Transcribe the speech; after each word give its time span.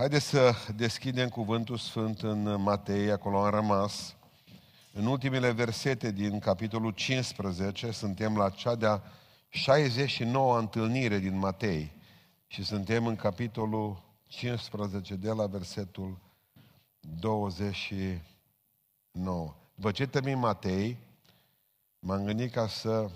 Haideți 0.00 0.26
să 0.26 0.52
deschidem 0.76 1.28
cuvântul 1.28 1.76
sfânt 1.76 2.22
în 2.22 2.62
Matei, 2.62 3.10
acolo 3.10 3.44
am 3.44 3.50
rămas. 3.50 4.16
În 4.92 5.06
ultimele 5.06 5.50
versete 5.50 6.12
din 6.12 6.38
capitolul 6.38 6.90
15 6.90 7.90
suntem 7.90 8.36
la 8.36 8.50
cea 8.50 8.74
de-a 8.74 9.02
69 9.48 10.58
întâlnire 10.58 11.18
din 11.18 11.38
Matei 11.38 11.92
și 12.46 12.64
suntem 12.64 13.06
în 13.06 13.16
capitolul 13.16 14.02
15 14.26 15.14
de 15.14 15.30
la 15.30 15.46
versetul 15.46 16.18
29. 17.00 19.54
După 19.74 19.90
ce 19.90 20.06
termin 20.06 20.38
Matei, 20.38 20.98
m-am 21.98 22.24
gândit 22.24 22.52
ca 22.52 22.68
să 22.68 23.10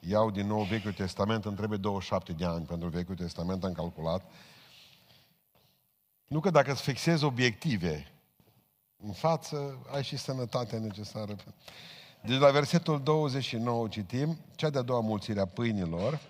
iau 0.00 0.30
din 0.30 0.46
nou 0.46 0.62
Vechiul 0.62 0.92
Testament, 0.92 1.44
îmi 1.44 1.56
trebuie 1.56 1.78
27 1.78 2.32
de 2.32 2.44
ani 2.44 2.64
pentru 2.64 2.88
Vechiul 2.88 3.16
Testament, 3.16 3.64
am 3.64 3.72
calculat. 3.72 4.30
Nu 6.30 6.40
că 6.40 6.50
dacă 6.50 6.70
îți 6.72 6.82
fixezi 6.82 7.24
obiective 7.24 8.12
în 8.96 9.12
față, 9.12 9.86
ai 9.92 10.02
și 10.02 10.16
sănătatea 10.16 10.78
necesară. 10.78 11.36
Deci 12.22 12.38
la 12.38 12.50
versetul 12.50 13.02
29 13.02 13.88
citim, 13.88 14.38
cea 14.54 14.70
de-a 14.70 14.82
doua 14.82 15.00
mulțire 15.00 15.40
a 15.40 15.46
pâinilor, 15.46 16.20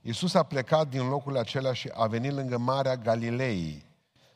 Iisus 0.00 0.34
a 0.34 0.42
plecat 0.42 0.88
din 0.88 1.08
locul 1.08 1.36
acela 1.36 1.72
și 1.72 1.90
a 1.94 2.06
venit 2.06 2.32
lângă 2.32 2.58
Marea 2.58 2.96
Galilei. 2.96 3.84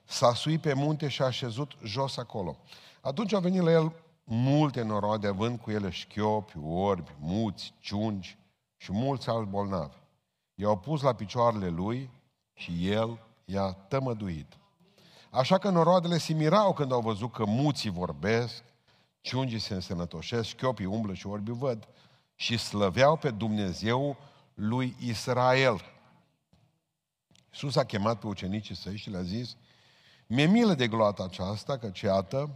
S-a 0.05 0.35
suit 0.35 0.61
pe 0.61 0.73
munte 0.73 1.09
și 1.09 1.23
a 1.23 1.25
așezut 1.25 1.73
jos 1.83 2.17
acolo. 2.17 2.57
Atunci 3.01 3.33
au 3.33 3.41
venit 3.41 3.63
la 3.63 3.71
el 3.71 3.93
multe 4.25 4.83
noroade, 4.83 5.27
având 5.27 5.59
cu 5.59 5.71
ele 5.71 5.91
șchiopi, 5.91 6.59
orbi, 6.65 7.11
muți, 7.21 7.75
ciungi 7.81 8.39
și 8.77 8.93
mulți 8.93 9.29
alți 9.29 9.51
bolnavi. 9.51 9.97
I-au 10.55 10.79
pus 10.79 11.03
la 11.03 11.15
picioarele 11.15 11.69
lui 11.69 12.11
și 12.55 12.91
el 12.91 13.19
i-a 13.45 13.73
tămăduit. 13.73 14.59
Așa 15.35 15.59
că 15.59 15.71
noroadele 15.71 16.19
se 16.19 16.33
mirau 16.33 16.73
când 16.73 16.93
au 16.93 17.01
văzut 17.01 17.33
că 17.33 17.45
muții 17.45 17.91
vorbesc, 17.91 18.63
ciungii 19.21 19.59
se 19.59 19.75
însănătoșesc, 19.75 20.49
șchiopii 20.49 20.85
umblă 20.85 21.15
și 21.15 21.27
orbi 21.27 21.51
văd 21.51 21.89
și 22.35 22.57
slăveau 22.57 23.17
pe 23.17 23.31
Dumnezeu 23.31 24.17
lui 24.55 24.97
Israel. 25.01 25.81
Iisus 27.53 27.77
a 27.77 27.85
chemat 27.85 28.19
pe 28.19 28.27
ucenicii 28.27 28.77
săi 28.77 28.97
și 28.97 29.11
le-a 29.11 29.23
zis, 29.23 29.57
mi-e 30.27 30.47
milă 30.47 30.75
de 30.75 30.89
gloata 30.89 31.25
aceasta, 31.25 31.79
că 31.79 31.91
iată, 32.03 32.51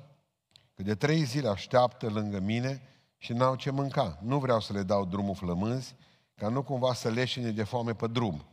că 0.75 0.83
de 0.83 0.95
trei 0.95 1.25
zile 1.25 1.49
așteaptă 1.49 2.09
lângă 2.09 2.41
mine 2.41 2.83
și 3.17 3.33
n-au 3.33 3.55
ce 3.55 3.71
mânca. 3.71 4.19
Nu 4.23 4.39
vreau 4.39 4.61
să 4.61 4.73
le 4.73 4.83
dau 4.83 5.05
drumul 5.05 5.35
flămânzi, 5.35 5.95
ca 6.35 6.49
nu 6.49 6.63
cumva 6.63 6.95
să 6.95 7.09
leșine 7.09 7.51
de 7.51 7.63
foame 7.65 7.95
pe 7.95 8.07
drum. 8.07 8.45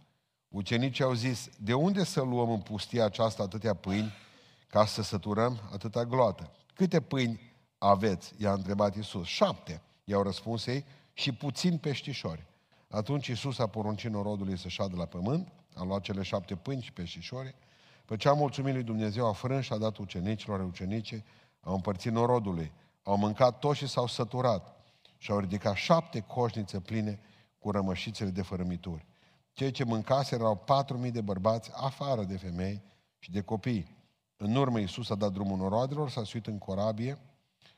Ucenicii 0.55 1.03
au 1.03 1.13
zis, 1.13 1.49
de 1.57 1.73
unde 1.73 2.03
să 2.03 2.21
luăm 2.21 2.49
în 2.49 2.59
pustia 2.59 3.05
aceasta 3.05 3.43
atâtea 3.43 3.73
pâini 3.73 4.13
ca 4.67 4.85
să 4.85 5.01
săturăm 5.01 5.59
atâta 5.73 6.05
gloată? 6.05 6.51
Câte 6.73 7.01
pâini 7.01 7.39
aveți? 7.77 8.33
I-a 8.37 8.53
întrebat 8.53 8.95
Iisus. 8.95 9.25
Șapte, 9.27 9.81
i-au 10.03 10.23
răspuns 10.23 10.65
ei, 10.65 10.85
și 11.13 11.31
puțin 11.31 11.77
peștișori. 11.77 12.45
Atunci 12.89 13.27
Iisus 13.27 13.59
a 13.59 13.67
poruncit 13.67 14.11
norodului 14.11 14.57
să 14.57 14.67
șadă 14.67 14.95
la 14.95 15.05
pământ, 15.05 15.51
a 15.73 15.83
luat 15.83 16.01
cele 16.01 16.21
șapte 16.21 16.55
pâini 16.55 16.81
și 16.81 16.91
peștișori, 16.91 17.55
pe 18.05 18.15
ce 18.15 18.29
a 18.29 18.33
mulțumit 18.33 18.73
lui 18.73 18.83
Dumnezeu, 18.83 19.27
a 19.27 19.33
frâns 19.33 19.65
și 19.65 19.73
a 19.73 19.77
dat 19.77 19.97
ucenicilor, 19.97 20.59
ucenice, 20.59 21.23
au 21.61 21.73
împărțit 21.73 22.11
norodului, 22.11 22.71
au 23.03 23.17
mâncat 23.17 23.59
toți 23.59 23.77
și 23.77 23.87
s-au 23.87 24.07
săturat 24.07 24.83
și 25.17 25.31
au 25.31 25.39
ridicat 25.39 25.75
șapte 25.75 26.19
coșnițe 26.19 26.79
pline 26.79 27.19
cu 27.59 27.71
rămășițele 27.71 28.29
de 28.29 28.41
fărămituri. 28.41 29.05
Cei 29.55 29.71
ce 29.71 29.83
mâncase 29.83 30.35
erau 30.35 30.55
patru 30.55 30.97
mii 30.97 31.11
de 31.11 31.21
bărbați, 31.21 31.71
afară 31.73 32.23
de 32.23 32.37
femei 32.37 32.81
și 33.19 33.31
de 33.31 33.41
copii. 33.41 33.95
În 34.37 34.55
urmă 34.55 34.79
Iisus 34.79 35.09
a 35.09 35.15
dat 35.15 35.31
drumul 35.31 35.57
noroadelor, 35.57 36.09
s-a 36.09 36.23
suit 36.23 36.47
în 36.47 36.57
corabie 36.57 37.17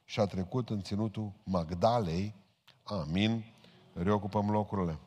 și 0.04 0.20
a 0.20 0.26
trecut 0.26 0.70
în 0.70 0.82
ținutul 0.82 1.32
Magdalei. 1.44 2.36
Amin. 2.84 3.44
Reocupăm 3.94 4.52
locurile. 4.52 5.00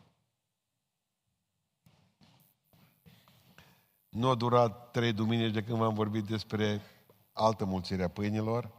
Nu 4.09 4.29
a 4.29 4.35
durat 4.35 4.91
trei 4.91 5.13
duminici 5.13 5.53
de 5.53 5.63
când 5.63 5.79
v-am 5.79 5.95
vorbit 5.95 6.25
despre 6.25 6.81
altă 7.33 7.65
mulțire 7.65 8.03
a 8.03 8.09
pâinilor. 8.09 8.71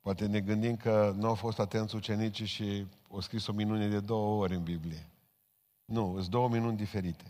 Poate 0.00 0.26
ne 0.26 0.40
gândim 0.40 0.76
că 0.76 1.12
nu 1.16 1.28
au 1.28 1.34
fost 1.34 1.58
atenți 1.58 1.94
ucenicii 1.94 2.46
și 2.46 2.86
au 3.10 3.20
scris 3.20 3.46
o 3.46 3.52
minune 3.52 3.88
de 3.88 4.00
două 4.00 4.42
ori 4.42 4.54
în 4.54 4.62
Biblie. 4.62 5.09
Nu, 5.90 6.14
sunt 6.18 6.30
două 6.30 6.48
minuni 6.48 6.76
diferite. 6.76 7.24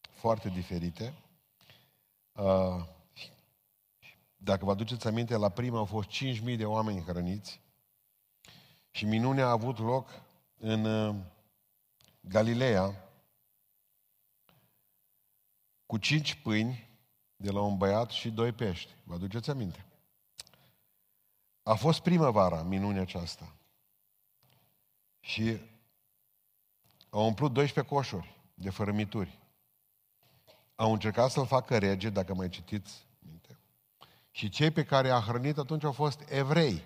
Foarte 0.00 0.48
diferite. 0.48 1.14
Uh, 2.32 2.84
dacă 4.36 4.64
vă 4.64 4.70
aduceți 4.70 5.06
aminte, 5.06 5.36
la 5.36 5.48
prima 5.48 5.78
au 5.78 5.84
fost 5.84 6.08
5.000 6.08 6.56
de 6.56 6.64
oameni 6.64 7.02
hrăniți 7.02 7.60
și 8.90 9.04
minunea 9.04 9.46
a 9.46 9.50
avut 9.50 9.78
loc 9.78 10.08
în 10.56 10.84
uh, 10.84 11.16
Galileea 12.20 13.10
cu 15.86 15.98
cinci 15.98 16.34
pâini 16.34 16.88
de 17.36 17.50
la 17.50 17.60
un 17.60 17.76
băiat 17.76 18.10
și 18.10 18.30
doi 18.30 18.52
pești. 18.52 18.92
Vă 19.04 19.14
aduceți 19.14 19.50
aminte? 19.50 19.86
A 21.62 21.74
fost 21.74 22.00
primăvara 22.00 22.62
minunea 22.62 23.02
aceasta. 23.02 23.54
Și 25.20 25.60
au 27.10 27.26
umplut 27.26 27.52
12 27.52 27.94
coșuri 27.94 28.42
de 28.54 28.70
fărămituri. 28.70 29.38
Au 30.74 30.92
încercat 30.92 31.30
să-l 31.30 31.46
facă 31.46 31.78
rege, 31.78 32.10
dacă 32.10 32.34
mai 32.34 32.48
citiți 32.48 33.06
minte. 33.18 33.58
Și 34.30 34.48
cei 34.48 34.70
pe 34.70 34.84
care 34.84 35.10
a 35.10 35.20
hrănit 35.20 35.58
atunci 35.58 35.84
au 35.84 35.92
fost 35.92 36.24
evrei. 36.28 36.82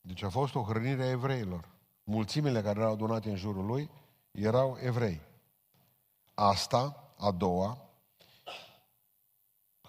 Deci 0.00 0.22
a 0.22 0.28
fost 0.28 0.54
o 0.54 0.62
hrănire 0.62 1.02
a 1.02 1.10
evreilor. 1.10 1.68
Mulțimile 2.04 2.62
care 2.62 2.80
erau 2.80 2.92
adunate 2.92 3.30
în 3.30 3.36
jurul 3.36 3.66
lui 3.66 3.90
erau 4.30 4.78
evrei. 4.80 5.20
Asta, 6.34 7.12
a 7.18 7.30
doua, 7.30 7.78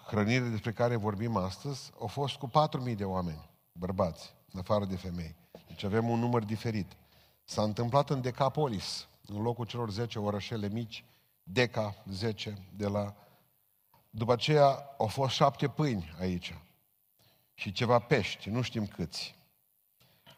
hrănire 0.06 0.48
despre 0.48 0.72
care 0.72 0.96
vorbim 0.96 1.36
astăzi, 1.36 1.92
au 2.00 2.06
fost 2.06 2.36
cu 2.36 2.50
4.000 2.88 2.96
de 2.96 3.04
oameni, 3.04 3.50
bărbați, 3.72 4.34
în 4.52 4.60
afară 4.60 4.84
de 4.84 4.96
femei. 4.96 5.36
Deci 5.66 5.82
avem 5.82 6.08
un 6.08 6.18
număr 6.18 6.44
diferit. 6.44 6.96
S-a 7.44 7.62
întâmplat 7.62 8.10
în 8.10 8.20
Decapolis, 8.20 9.08
în 9.26 9.42
locul 9.42 9.66
celor 9.66 9.90
10 9.90 10.18
orășele 10.18 10.68
mici, 10.68 11.04
Deca 11.42 11.94
10 12.10 12.68
de 12.76 12.86
la... 12.86 13.14
După 14.10 14.32
aceea 14.32 14.94
au 14.98 15.06
fost 15.06 15.34
șapte 15.34 15.68
pâini 15.68 16.14
aici 16.20 16.58
și 17.54 17.72
ceva 17.72 17.98
pești, 17.98 18.48
nu 18.48 18.62
știm 18.62 18.86
câți. 18.86 19.34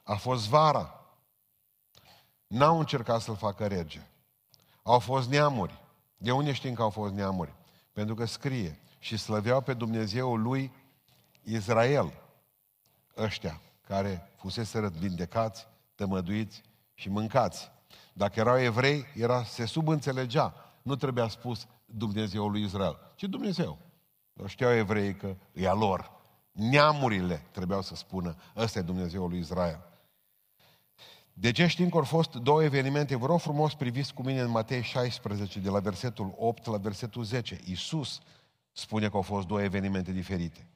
A 0.03 0.15
fost 0.15 0.49
vara. 0.49 1.07
N-au 2.47 2.79
încercat 2.79 3.21
să-l 3.21 3.37
facă 3.37 3.67
rege. 3.67 4.07
Au 4.83 4.99
fost 4.99 5.29
neamuri. 5.29 5.81
De 6.17 6.33
unde 6.33 6.53
știm 6.53 6.75
că 6.75 6.83
au 6.83 6.91
fost 6.91 7.15
neamuri? 7.15 7.55
Pentru 7.93 8.15
că 8.15 8.25
scrie 8.25 8.79
și 8.99 9.17
slăveau 9.17 9.61
pe 9.61 9.75
Dumnezeu 9.75 10.37
lui 10.37 10.73
Israel. 11.43 12.13
Ăștia 13.17 13.61
care 13.87 14.31
fusese 14.37 14.89
vindecați, 14.89 15.67
tămăduiți 15.95 16.63
și 16.97 17.09
mâncați. 17.09 17.71
Dacă 18.13 18.41
erau 18.41 18.61
evrei, 18.61 19.05
era, 19.15 19.45
se 19.45 19.65
subînțelegea. 19.65 20.55
Nu 20.83 20.97
trebuia 20.97 21.29
spus 21.29 21.67
Dumnezeul 21.85 22.51
lui 22.51 22.63
Israel, 22.63 22.99
ci 23.15 23.23
Dumnezeu. 23.23 23.79
Dar 24.33 24.49
știau 24.49 24.73
evrei 24.73 25.15
că 25.15 25.37
e 25.53 25.69
a 25.69 25.73
lor. 25.73 26.11
Neamurile 26.53 27.47
trebuiau 27.53 27.83
să 27.83 27.95
spună, 27.95 28.37
ăsta 28.57 28.79
e 28.79 28.83
Dumnezeul 28.83 29.29
lui 29.29 29.39
Israel. 29.39 29.81
De 31.33 31.51
ce 31.51 31.67
știm 31.67 31.89
că 31.89 31.97
au 31.97 32.05
fost 32.05 32.35
două 32.35 32.63
evenimente? 32.63 33.17
Vă 33.17 33.27
rog 33.27 33.41
frumos 33.41 33.75
priviți 33.75 34.15
cu 34.15 34.23
mine 34.23 34.41
în 34.41 34.51
Matei 34.51 34.83
16, 34.83 35.59
de 35.59 35.69
la 35.69 35.81
versetul 35.81 36.35
8 36.37 36.67
la 36.67 36.77
versetul 36.77 37.25
10. 37.25 37.61
Iisus 37.65 38.21
spune 38.73 39.09
că 39.09 39.17
au 39.17 39.23
fost 39.23 39.47
două 39.47 39.63
evenimente 39.63 40.13
diferite. 40.13 40.67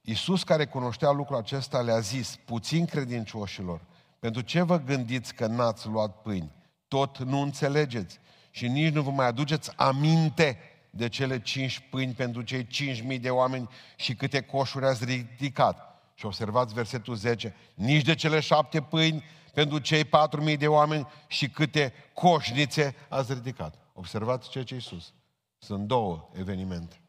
Iisus, 0.00 0.42
care 0.42 0.66
cunoștea 0.66 1.10
lucrul 1.10 1.36
acesta, 1.36 1.80
le-a 1.80 2.00
zis, 2.00 2.38
puțin 2.44 2.84
credincioșilor, 2.84 3.80
pentru 4.18 4.40
ce 4.40 4.62
vă 4.62 4.78
gândiți 4.78 5.34
că 5.34 5.46
n-ați 5.46 5.86
luat 5.86 6.22
pâini? 6.22 6.52
Tot 6.88 7.18
nu 7.18 7.40
înțelegeți 7.40 8.18
și 8.50 8.68
nici 8.68 8.92
nu 8.92 9.02
vă 9.02 9.10
mai 9.10 9.26
aduceți 9.26 9.76
aminte 9.76 10.58
de 10.90 11.08
cele 11.08 11.40
cinci 11.40 11.80
pâini 11.90 12.12
pentru 12.12 12.42
cei 12.42 12.66
cinci 12.66 13.02
mii 13.02 13.18
de 13.18 13.30
oameni 13.30 13.68
și 13.96 14.14
câte 14.14 14.40
coșuri 14.40 14.86
ați 14.86 15.04
ridicat. 15.04 16.00
Și 16.14 16.26
observați 16.26 16.74
versetul 16.74 17.14
10, 17.14 17.54
nici 17.74 18.04
de 18.04 18.14
cele 18.14 18.40
șapte 18.40 18.82
pâini 18.82 19.24
pentru 19.52 19.78
cei 19.78 20.04
patru 20.04 20.42
mii 20.42 20.56
de 20.56 20.68
oameni 20.68 21.06
și 21.26 21.48
câte 21.48 21.92
coșnițe 22.14 22.94
ați 23.08 23.32
ridicat. 23.32 23.74
Observați 23.92 24.48
ce 24.48 24.62
ce 24.62 24.78
sus. 24.78 25.14
Sunt 25.58 25.86
două 25.86 26.28
evenimente. 26.32 27.00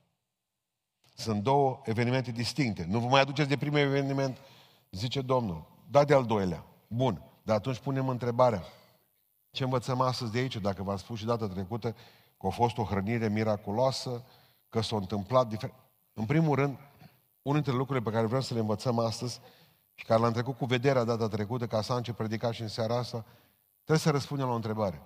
Sunt 1.15 1.43
două 1.43 1.81
evenimente 1.85 2.31
distincte. 2.31 2.85
Nu 2.89 2.99
vă 2.99 3.07
mai 3.07 3.21
aduceți 3.21 3.49
de 3.49 3.57
primul 3.57 3.79
eveniment, 3.79 4.37
zice 4.91 5.21
Domnul. 5.21 5.67
Da 5.89 6.03
de 6.03 6.13
al 6.13 6.25
doilea. 6.25 6.63
Bun. 6.87 7.21
Dar 7.43 7.55
atunci 7.55 7.79
punem 7.79 8.09
întrebarea. 8.09 8.63
Ce 9.51 9.63
învățăm 9.63 10.01
astăzi 10.01 10.31
de 10.31 10.37
aici? 10.37 10.55
Dacă 10.57 10.83
v-am 10.83 10.97
spus 10.97 11.17
și 11.17 11.25
data 11.25 11.47
trecută, 11.47 11.91
că 12.37 12.47
a 12.47 12.49
fost 12.49 12.77
o 12.77 12.83
hrănire 12.83 13.29
miraculoasă, 13.29 14.23
că 14.69 14.81
s-a 14.81 14.95
întâmplat 14.95 15.47
diferit. 15.47 15.75
În 16.13 16.25
primul 16.25 16.55
rând, 16.55 16.77
unul 17.41 17.61
dintre 17.61 17.71
lucrurile 17.71 18.05
pe 18.05 18.11
care 18.11 18.25
vrem 18.25 18.41
să 18.41 18.53
le 18.53 18.59
învățăm 18.59 18.99
astăzi 18.99 19.39
și 19.93 20.05
care 20.05 20.21
l-am 20.21 20.31
trecut 20.31 20.57
cu 20.57 20.65
vederea 20.65 21.03
data 21.03 21.27
trecută, 21.27 21.67
ca 21.67 21.81
să 21.81 21.93
am 21.93 22.01
ce 22.01 22.13
predica 22.13 22.51
și 22.51 22.61
în 22.61 22.67
seara 22.67 22.97
asta, 22.97 23.25
trebuie 23.75 23.97
să 23.97 24.11
răspundem 24.11 24.45
la 24.45 24.51
o 24.51 24.55
întrebare. 24.55 25.01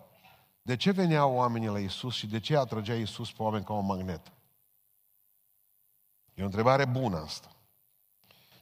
De 0.62 0.75
ce 0.75 0.92
veneau 0.92 1.34
oamenii 1.34 1.68
la 1.68 1.80
Isus 1.80 2.13
și 2.16 2.27
de 2.27 2.39
ce 2.39 2.57
atrăgea 2.57 2.94
Isus 2.94 3.31
pe 3.31 3.44
oameni 3.44 3.63
ca 3.63 3.74
un 3.74 3.86
magnet? 3.86 4.31
E 6.34 6.42
o 6.42 6.45
întrebare 6.45 6.86
bună 6.86 7.18
asta. 7.18 7.56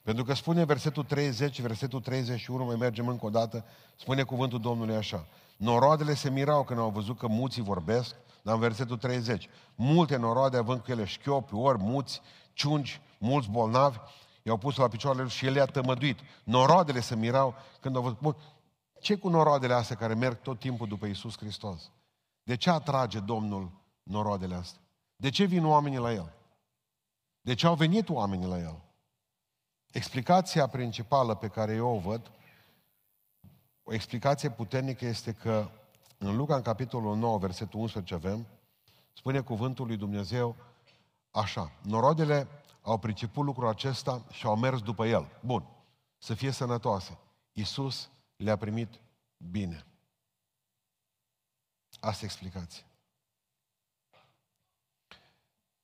Pentru 0.04 0.24
că 0.24 0.34
spune 0.34 0.64
versetul 0.64 1.04
30, 1.04 1.62
versetul 1.62 2.02
31, 2.02 2.66
mai 2.66 2.76
mergem 2.76 3.08
încă 3.08 3.26
o 3.26 3.30
dată, 3.30 3.66
spune 3.96 4.24
cuvântul 4.24 4.60
Domnului 4.60 4.96
așa. 4.96 5.26
Noroadele 5.58 6.14
se 6.14 6.30
mirau 6.30 6.64
când 6.64 6.80
au 6.80 6.90
văzut 6.90 7.18
că 7.18 7.28
muții 7.28 7.62
vorbesc, 7.62 8.16
dar 8.42 8.54
în 8.54 8.60
versetul 8.60 8.98
30. 8.98 9.50
Multe 9.76 10.16
noroade 10.16 10.58
având 10.58 10.82
cu 10.82 10.92
ele 10.92 11.06
șchiopi, 11.06 11.54
ori 11.54 11.78
muți, 11.78 12.22
ciungi, 12.54 13.02
mulți 13.18 13.50
bolnavi, 13.50 13.98
i-au 14.44 14.58
pus 14.58 14.76
la 14.76 14.88
picioarele 14.88 15.28
și 15.28 15.46
el 15.46 15.56
i-a 15.56 15.66
tămăduit. 15.66 16.20
Noroadele 16.44 17.00
se 17.00 17.16
mirau 17.16 17.56
când 17.80 17.96
au 17.96 18.02
văzut... 18.02 18.20
Bun, 18.20 18.36
ce 19.00 19.16
cu 19.16 19.30
noroadele 19.30 19.74
astea 19.74 19.96
care 19.96 20.14
merg 20.14 20.42
tot 20.42 20.60
timpul 20.60 20.88
după 20.88 21.06
Isus 21.06 21.38
Hristos? 21.38 21.92
De 22.44 22.56
ce 22.56 22.70
atrage 22.70 23.20
Domnul 23.20 23.72
noroadele 24.04 24.56
astea? 24.56 24.82
De 25.16 25.30
ce 25.30 25.44
vin 25.44 25.66
oamenii 25.66 25.98
la 25.98 26.14
El? 26.14 26.34
De 27.42 27.54
ce 27.54 27.68
au 27.68 27.76
venit 27.76 28.10
oamenii 28.10 28.48
la 28.48 28.60
El? 28.60 28.89
Explicația 29.92 30.68
principală 30.68 31.36
pe 31.36 31.48
care 31.48 31.74
eu 31.74 31.96
o 31.96 32.00
văd, 32.00 32.32
o 33.84 33.94
explicație 33.94 34.50
puternică 34.50 35.06
este 35.06 35.34
că 35.34 35.70
în 36.18 36.36
Luca, 36.36 36.56
în 36.56 36.62
capitolul 36.62 37.16
9, 37.16 37.38
versetul 37.38 37.80
11 37.80 38.14
avem, 38.14 38.48
spune 39.14 39.42
cuvântul 39.42 39.88
lui 39.88 39.98
Dumnezeu 39.98 40.56
așa, 41.32 41.72
norodele 41.82 42.48
au 42.82 42.98
priceput 42.98 43.46
lucrul 43.46 43.68
acesta 43.68 44.26
și 44.32 44.46
au 44.46 44.56
mers 44.56 44.82
după 44.82 45.06
el. 45.06 45.40
Bun, 45.42 45.66
să 46.18 46.34
fie 46.34 46.52
sănătoase. 46.52 47.18
Iisus 47.54 48.10
le-a 48.36 48.58
primit 48.58 49.00
bine. 49.38 49.86
Asta 52.00 52.20
e 52.22 52.26
explicație. 52.26 52.84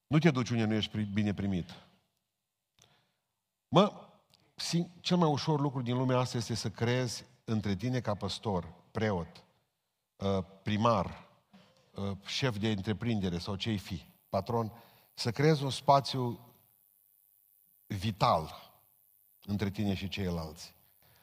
Nu 0.07 0.19
te 0.19 0.31
duci 0.31 0.50
unde 0.50 0.66
nu 0.66 0.74
ești 0.74 1.04
bine 1.04 1.34
primit. 1.34 1.85
Mă, 3.75 3.92
cel 5.00 5.18
mai 5.18 5.30
ușor 5.30 5.60
lucru 5.60 5.81
din 5.81 5.98
lumea 5.98 6.18
asta 6.18 6.38
este 6.38 6.54
să 6.54 6.69
creezi 6.69 7.25
între 7.44 7.75
tine 7.75 8.00
ca 8.00 8.13
păstor, 8.13 8.74
preot, 8.92 9.45
uh, 10.16 10.44
primar, 10.63 11.27
uh, 11.95 12.18
șef 12.25 12.57
de 12.57 12.69
întreprindere 12.69 13.38
sau 13.38 13.56
ce 13.56 13.75
fi, 13.75 14.06
patron, 14.30 14.72
să 15.13 15.31
creezi 15.31 15.63
un 15.63 15.69
spațiu 15.69 16.39
vital 17.88 18.74
între 19.45 19.69
tine 19.69 19.94
și 19.94 20.07
ceilalți. 20.07 20.75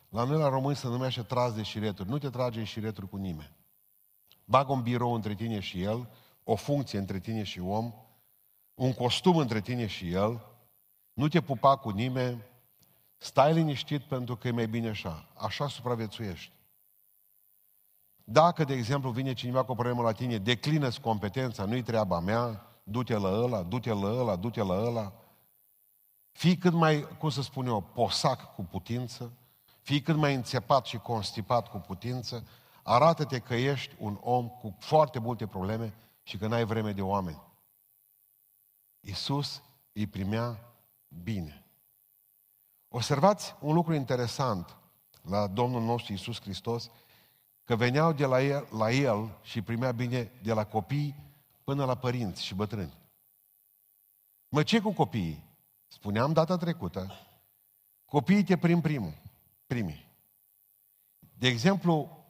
La 0.09 0.25
noi 0.25 0.39
la 0.39 0.49
români 0.49 0.77
se 0.77 0.87
numește 0.87 1.23
tras 1.23 1.55
de 1.55 1.63
șireturi. 1.63 2.09
Nu 2.09 2.19
te 2.19 2.31
trage 2.31 2.59
în 2.59 2.65
șireturi 2.65 3.09
cu 3.09 3.17
nimeni. 3.17 3.57
Bagă 4.45 4.73
un 4.73 4.83
birou 4.83 5.15
între 5.15 5.35
tine 5.35 5.61
și 5.61 5.83
el, 5.83 6.09
o 6.45 6.55
funcție 6.55 6.99
între 6.99 7.19
tine 7.19 7.43
și 7.43 7.61
om, 7.61 7.93
un 8.75 8.93
costum 8.93 9.37
între 9.37 9.61
tine 9.61 9.87
și 9.87 10.11
el, 10.11 10.52
nu 11.13 11.29
te 11.29 11.41
pupa 11.41 11.77
cu 11.77 11.91
nimeni, 11.91 12.43
stai 13.17 13.53
liniștit 13.53 14.03
pentru 14.03 14.37
că 14.37 14.49
e 14.49 14.51
mai 14.51 14.67
bine 14.67 14.89
așa. 14.89 15.29
Așa 15.35 15.69
supraviețuiești. 15.69 16.53
Dacă, 18.25 18.65
de 18.65 18.75
exemplu, 18.75 19.11
vine 19.11 19.33
cineva 19.33 19.65
cu 19.65 19.71
o 19.71 19.75
problemă 19.75 20.03
la 20.03 20.13
tine, 20.13 20.39
declină-ți 20.39 21.01
competența, 21.01 21.65
nu-i 21.65 21.83
treaba 21.83 22.21
mea, 22.21 22.67
du-te 22.83 23.17
la 23.17 23.29
ăla, 23.29 23.63
du-te 23.63 23.93
la 23.93 24.07
ăla, 24.07 24.37
du-te 24.37 24.63
la 24.63 24.75
ăla. 24.75 25.13
Fii 26.31 26.57
cât 26.57 26.73
mai, 26.73 27.09
cum 27.19 27.31
să 27.31 27.43
spun 27.43 27.67
eu, 27.67 27.81
posac 27.81 28.55
cu 28.55 28.63
putință, 28.63 29.33
fii 29.81 30.03
cât 30.03 30.17
mai 30.17 30.35
înțepat 30.35 30.87
și 30.87 30.99
constipat 30.99 31.69
cu 31.69 31.79
putință, 31.79 32.47
arată-te 32.83 33.39
că 33.39 33.55
ești 33.55 33.95
un 33.99 34.19
om 34.21 34.49
cu 34.49 34.77
foarte 34.79 35.19
multe 35.19 35.47
probleme 35.47 35.95
și 36.23 36.37
că 36.37 36.47
n-ai 36.47 36.65
vreme 36.65 36.93
de 36.93 37.03
oameni. 37.03 37.43
Iisus 39.01 39.63
îi 39.93 40.07
primea 40.07 40.72
bine. 41.23 41.65
Observați 42.89 43.55
un 43.61 43.75
lucru 43.75 43.95
interesant 43.95 44.77
la 45.23 45.47
Domnul 45.47 45.83
nostru 45.83 46.13
Iisus 46.13 46.41
Hristos, 46.41 46.91
că 47.65 47.77
veneau 47.77 48.13
de 48.13 48.25
la 48.25 48.43
el, 48.43 48.69
la 48.71 48.91
el 48.91 49.39
și 49.43 49.63
primea 49.63 49.93
bine 49.93 50.31
de 50.43 50.53
la 50.53 50.65
copii 50.65 51.17
până 51.65 51.85
la 51.85 51.95
părinți 51.95 52.45
și 52.45 52.55
bătrâni. 52.55 52.99
Mă, 54.49 54.63
ce 54.63 54.81
cu 54.81 54.93
copiii? 54.93 55.45
Spuneam 55.87 56.33
data 56.33 56.57
trecută, 56.57 57.13
copiii 58.05 58.45
te 58.45 58.57
prim 58.57 58.81
primul, 58.81 59.13
primii. 59.67 60.11
De 61.39 61.49
exemplu, 61.49 62.25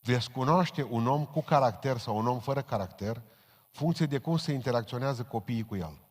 veți 0.00 0.30
cunoaște 0.30 0.82
un 0.82 1.06
om 1.06 1.24
cu 1.24 1.40
caracter 1.42 1.98
sau 1.98 2.16
un 2.16 2.26
om 2.26 2.38
fără 2.40 2.62
caracter, 2.62 3.22
funcție 3.70 4.06
de 4.06 4.18
cum 4.18 4.36
se 4.36 4.52
interacționează 4.52 5.22
copiii 5.22 5.64
cu 5.64 5.76
el. 5.76 6.05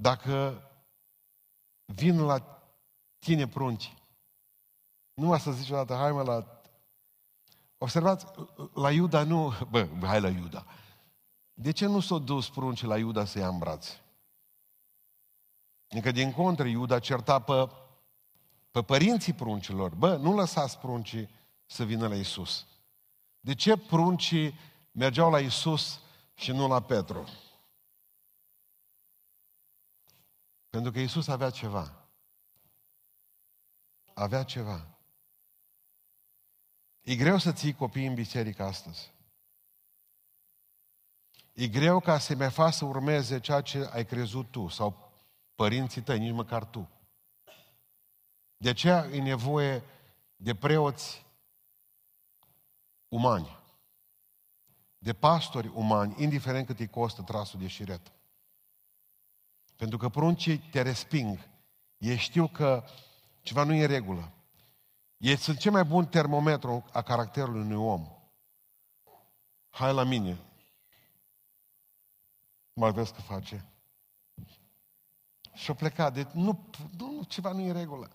Dacă 0.00 0.62
vin 1.84 2.20
la 2.20 2.62
tine 3.18 3.48
prunci, 3.48 3.94
nu 5.14 5.38
să 5.38 5.52
zici 5.52 5.70
odată, 5.70 5.94
hai 5.94 6.12
mă 6.12 6.22
la... 6.22 6.60
Observați, 7.78 8.26
la 8.74 8.92
Iuda 8.92 9.22
nu... 9.22 9.52
Bă, 9.70 9.88
hai 10.02 10.20
la 10.20 10.28
Iuda. 10.28 10.66
De 11.52 11.70
ce 11.70 11.86
nu 11.86 12.00
s-a 12.00 12.18
dus 12.18 12.48
pruncii 12.48 12.86
la 12.86 12.98
Iuda 12.98 13.24
să 13.24 13.38
ia 13.38 13.48
în 13.48 13.58
brațe? 13.58 14.00
Încă 15.88 16.10
din 16.10 16.32
contră, 16.32 16.66
Iuda 16.66 16.98
certa 16.98 17.38
pe, 17.38 17.68
pe 18.70 18.82
părinții 18.82 19.32
pruncilor. 19.32 19.94
Bă, 19.94 20.16
nu 20.16 20.34
lăsați 20.34 20.78
pruncii 20.78 21.28
să 21.66 21.84
vină 21.84 22.08
la 22.08 22.14
Isus. 22.14 22.66
De 23.40 23.54
ce 23.54 23.76
pruncii 23.76 24.54
mergeau 24.92 25.30
la 25.30 25.38
Isus 25.38 26.00
și 26.34 26.52
nu 26.52 26.68
la 26.68 26.80
Petru? 26.82 27.28
Pentru 30.78 30.96
că 30.96 31.02
Isus 31.02 31.28
avea 31.28 31.50
ceva. 31.50 32.08
Avea 34.14 34.42
ceva. 34.42 34.86
E 37.00 37.16
greu 37.16 37.38
să 37.38 37.52
ții 37.52 37.74
copii 37.74 38.06
în 38.06 38.14
biserică 38.14 38.62
astăzi. 38.62 39.12
E 41.52 41.68
greu 41.68 42.00
ca 42.00 42.18
să 42.18 42.34
mai 42.34 42.50
faci 42.50 42.72
să 42.74 42.84
urmeze 42.84 43.40
ceea 43.40 43.60
ce 43.60 43.88
ai 43.92 44.04
crezut 44.04 44.50
tu 44.50 44.68
sau 44.68 45.12
părinții 45.54 46.02
tăi, 46.02 46.18
nici 46.18 46.34
măcar 46.34 46.64
tu. 46.64 46.90
De 48.56 48.68
aceea 48.68 49.06
e 49.06 49.22
nevoie 49.22 49.82
de 50.36 50.54
preoți 50.54 51.26
umani, 53.08 53.58
de 54.98 55.12
pastori 55.12 55.68
umani, 55.68 56.22
indiferent 56.22 56.66
cât 56.66 56.78
îi 56.78 56.88
costă 56.88 57.22
trasul 57.22 57.60
de 57.60 57.66
șiret. 57.66 58.12
Pentru 59.78 59.98
că 59.98 60.08
pruncii 60.08 60.58
te 60.58 60.82
resping. 60.82 61.38
Ei 61.98 62.16
știu 62.16 62.46
că 62.46 62.84
ceva 63.42 63.64
nu 63.64 63.74
e 63.74 63.80
în 63.80 63.86
regulă. 63.86 64.32
Ei 65.16 65.36
sunt 65.36 65.58
cel 65.58 65.72
mai 65.72 65.84
bun 65.84 66.06
termometru 66.06 66.84
a 66.92 67.02
caracterului 67.02 67.60
unui 67.60 67.76
om. 67.76 68.06
Hai 69.70 69.94
la 69.94 70.04
mine, 70.04 70.38
mai 72.72 72.92
vezi 72.92 73.12
că 73.12 73.20
face. 73.20 73.64
Și-a 75.54 75.74
plecat. 75.74 76.14
Deci 76.14 76.28
nu, 76.32 76.70
nu, 76.96 77.22
ceva 77.28 77.52
nu 77.52 77.60
e 77.60 77.68
în 77.68 77.76
regulă. 77.76 78.10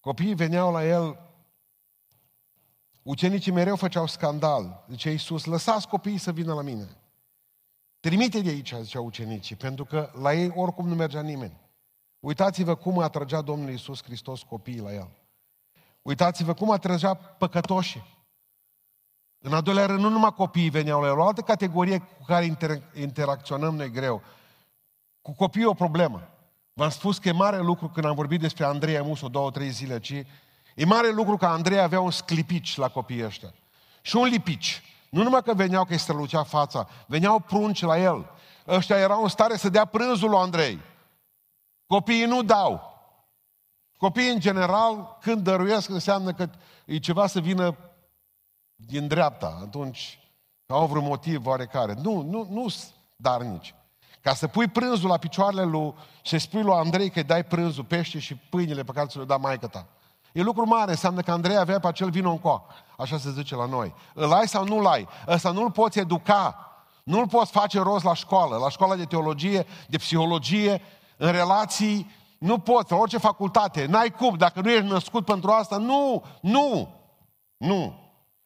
Copiii 0.00 0.34
veneau 0.34 0.72
la 0.72 0.84
el, 0.84 1.18
ucenicii 3.02 3.52
mereu 3.52 3.76
făceau 3.76 4.06
scandal. 4.06 4.84
Zice 4.88 5.10
Iisus, 5.10 5.44
lăsați 5.44 5.88
copiii 5.88 6.18
să 6.18 6.32
vină 6.32 6.54
la 6.54 6.62
mine. 6.62 6.96
Trimite 8.04 8.40
de 8.40 8.48
aici, 8.48 8.74
zicea 8.82 9.00
ucenicii, 9.00 9.56
pentru 9.56 9.84
că 9.84 10.10
la 10.20 10.34
ei 10.34 10.52
oricum 10.54 10.88
nu 10.88 10.94
mergea 10.94 11.20
nimeni. 11.20 11.60
Uitați-vă 12.20 12.74
cum 12.74 12.98
atrăgea 12.98 13.40
Domnul 13.40 13.70
Iisus 13.70 14.02
Hristos 14.02 14.42
copiii 14.42 14.80
la 14.80 14.92
el. 14.92 15.08
Uitați-vă 16.02 16.54
cum 16.54 16.70
atrăgea 16.70 17.14
păcătoșii. 17.14 18.04
În 19.38 19.52
al 19.52 19.62
doilea 19.62 19.86
rând, 19.86 20.00
nu 20.00 20.08
numai 20.08 20.32
copiii 20.32 20.70
veneau 20.70 21.00
la 21.00 21.06
el, 21.06 21.18
o 21.18 21.26
altă 21.26 21.40
categorie 21.40 21.98
cu 21.98 22.24
care 22.26 22.56
inter- 22.56 22.94
interacționăm 22.94 23.76
noi 23.76 23.90
greu. 23.90 24.22
Cu 25.22 25.32
copiii 25.32 25.64
o 25.64 25.74
problemă. 25.74 26.28
V-am 26.72 26.90
spus 26.90 27.18
că 27.18 27.28
e 27.28 27.32
mare 27.32 27.58
lucru 27.58 27.88
când 27.88 28.06
am 28.06 28.14
vorbit 28.14 28.40
despre 28.40 28.64
Andrei 28.64 29.02
Muso 29.02 29.28
două, 29.28 29.50
trei 29.50 29.70
zile, 29.70 30.00
ci 30.00 30.12
e 30.74 30.84
mare 30.84 31.10
lucru 31.10 31.36
că 31.36 31.46
Andrei 31.46 31.78
avea 31.80 32.00
un 32.00 32.10
sclipici 32.10 32.76
la 32.76 32.88
copiii 32.88 33.24
ăștia. 33.24 33.54
Și 34.02 34.16
un 34.16 34.26
lipici. 34.26 34.82
Nu 35.14 35.22
numai 35.22 35.42
că 35.42 35.54
veneau 35.54 35.84
că 35.84 35.92
îi 35.92 35.98
strălucea 35.98 36.42
fața, 36.42 36.88
veneau 37.06 37.38
prunci 37.38 37.82
la 37.82 37.98
el. 37.98 38.30
Ăștia 38.66 38.98
erau 38.98 39.22
în 39.22 39.28
stare 39.28 39.56
să 39.56 39.68
dea 39.68 39.84
prânzul 39.84 40.30
lui 40.30 40.38
Andrei. 40.38 40.80
Copiii 41.86 42.24
nu 42.24 42.42
dau. 42.42 42.92
Copiii, 43.96 44.30
în 44.30 44.40
general, 44.40 45.18
când 45.20 45.42
dăruiesc, 45.42 45.88
înseamnă 45.88 46.32
că 46.32 46.48
e 46.84 46.98
ceva 46.98 47.26
să 47.26 47.40
vină 47.40 47.76
din 48.74 49.06
dreapta, 49.06 49.58
atunci 49.62 50.18
Au 50.66 50.86
vreun 50.86 51.04
motiv 51.04 51.46
oarecare. 51.46 51.94
Nu, 52.02 52.22
nu, 52.22 52.46
nu 52.50 52.66
darnici. 53.16 53.74
Ca 54.20 54.34
să 54.34 54.46
pui 54.46 54.68
prânzul 54.68 55.08
la 55.08 55.16
picioarele 55.16 55.64
lui 55.64 55.94
și 56.22 56.38
spui 56.38 56.62
lui 56.62 56.74
Andrei 56.74 57.10
că 57.10 57.18
îi 57.18 57.24
dai 57.24 57.44
prânzul, 57.44 57.84
pește 57.84 58.18
și 58.18 58.34
pâinile 58.34 58.82
pe 58.82 58.92
care 58.92 59.06
ți 59.06 59.16
le-a 59.16 59.26
dat 59.26 59.40
maică 59.40 59.66
ta. 59.66 59.86
E 60.34 60.42
lucru 60.42 60.66
mare, 60.66 60.90
înseamnă 60.90 61.20
că 61.20 61.30
Andrei 61.30 61.56
avea 61.56 61.78
pe 61.80 61.86
acel 61.86 62.10
vino 62.10 62.30
încoa. 62.30 62.64
Așa 62.98 63.18
se 63.18 63.30
zice 63.30 63.56
la 63.56 63.66
noi. 63.66 63.94
Îl 64.14 64.32
ai 64.32 64.48
sau 64.48 64.64
nu-l 64.64 64.86
ai? 64.86 65.08
Ăsta 65.28 65.50
nu-l 65.50 65.70
poți 65.70 65.98
educa. 65.98 66.72
Nu-l 67.04 67.28
poți 67.28 67.50
face 67.50 67.80
rost 67.80 68.04
la 68.04 68.14
școală, 68.14 68.56
la 68.56 68.68
școala 68.68 68.94
de 68.94 69.04
teologie, 69.04 69.66
de 69.88 69.96
psihologie, 69.96 70.82
în 71.16 71.32
relații. 71.32 72.10
Nu 72.38 72.58
poți, 72.58 72.90
la 72.90 72.96
orice 72.98 73.18
facultate. 73.18 73.86
N-ai 73.86 74.10
cum, 74.10 74.36
dacă 74.36 74.60
nu 74.60 74.70
ești 74.70 74.86
născut 74.86 75.24
pentru 75.24 75.50
asta. 75.50 75.76
Nu, 75.76 76.24
nu, 76.40 76.94
nu. 77.56 77.94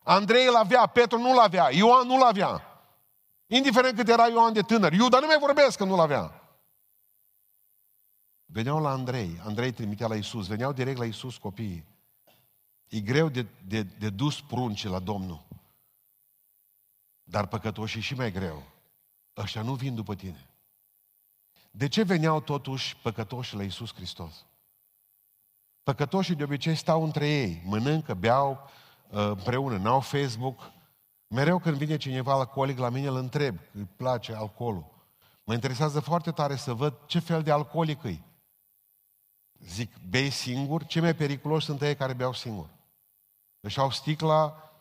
Andrei 0.02 0.47
îl 0.47 0.54
avea, 0.54 0.87
Petru 0.87 1.18
nu-l 1.18 1.38
avea, 1.38 1.68
Ioan 1.71 2.07
nu-l 2.07 2.23
avea. 2.23 2.62
Indiferent 3.47 3.97
cât 3.97 4.09
era 4.09 4.26
Ioan 4.26 4.52
de 4.52 4.61
tânăr. 4.61 4.92
Iuda 4.92 5.18
nu 5.18 5.26
mai 5.26 5.38
vorbesc 5.40 5.78
că 5.78 5.85
nu-l 5.85 6.00
avea. 6.00 6.38
Veneau 8.50 8.81
la 8.81 8.90
Andrei, 8.90 9.40
Andrei 9.45 9.73
trimitea 9.73 10.07
la 10.07 10.14
Isus, 10.14 10.47
veneau 10.47 10.73
direct 10.73 10.99
la 10.99 11.05
Isus 11.05 11.37
copiii. 11.37 11.85
E 12.88 13.00
greu 13.00 13.28
de, 13.28 13.47
de, 13.67 13.83
de 13.83 14.11
dus 14.11 14.40
prunci 14.40 14.85
la 14.85 14.99
Domnul. 14.99 15.43
Dar 17.23 17.47
păcătoșii 17.47 18.00
și 18.00 18.14
mai 18.14 18.33
greu. 18.33 18.62
Ăștia 19.37 19.62
nu 19.62 19.75
vin 19.75 19.95
după 19.95 20.14
tine. 20.14 20.50
De 21.71 21.88
ce 21.88 22.02
veneau 22.02 22.40
totuși 22.40 22.97
păcătoși 22.97 23.55
la 23.55 23.62
Isus 23.62 23.95
Hristos? 23.95 24.47
Păcătoșii 25.83 26.35
de 26.35 26.43
obicei 26.43 26.75
stau 26.75 27.05
între 27.05 27.28
ei, 27.28 27.62
mănâncă, 27.64 28.14
beau 28.14 28.71
uh, 29.11 29.19
împreună, 29.19 29.76
n-au 29.76 30.00
Facebook. 30.00 30.73
Mereu 31.26 31.59
când 31.59 31.76
vine 31.76 31.97
cineva 31.97 32.33
alcoolic 32.33 32.78
la 32.78 32.88
mine, 32.88 33.07
îl 33.07 33.17
întreb, 33.17 33.59
îi 33.73 33.88
place 33.97 34.35
alcoolul. 34.35 34.87
Mă 35.45 35.55
interesează 35.55 36.00
foarte 36.00 36.31
tare 36.31 36.57
să 36.57 36.75
văd 36.75 36.95
ce 37.07 37.19
fel 37.19 37.43
de 37.43 37.50
alcoolic 37.50 38.05
îi. 38.05 38.25
Zic, 39.59 39.99
bei 40.09 40.31
singur? 40.31 40.87
Ce 40.87 41.00
mai 41.00 41.15
periculos 41.15 41.65
sunt 41.65 41.83
ei 41.83 41.97
care 41.97 42.12
beau 42.12 42.33
singur. 42.33 42.69
Își 43.61 43.79
au 43.79 43.91
sticla, 43.91 44.73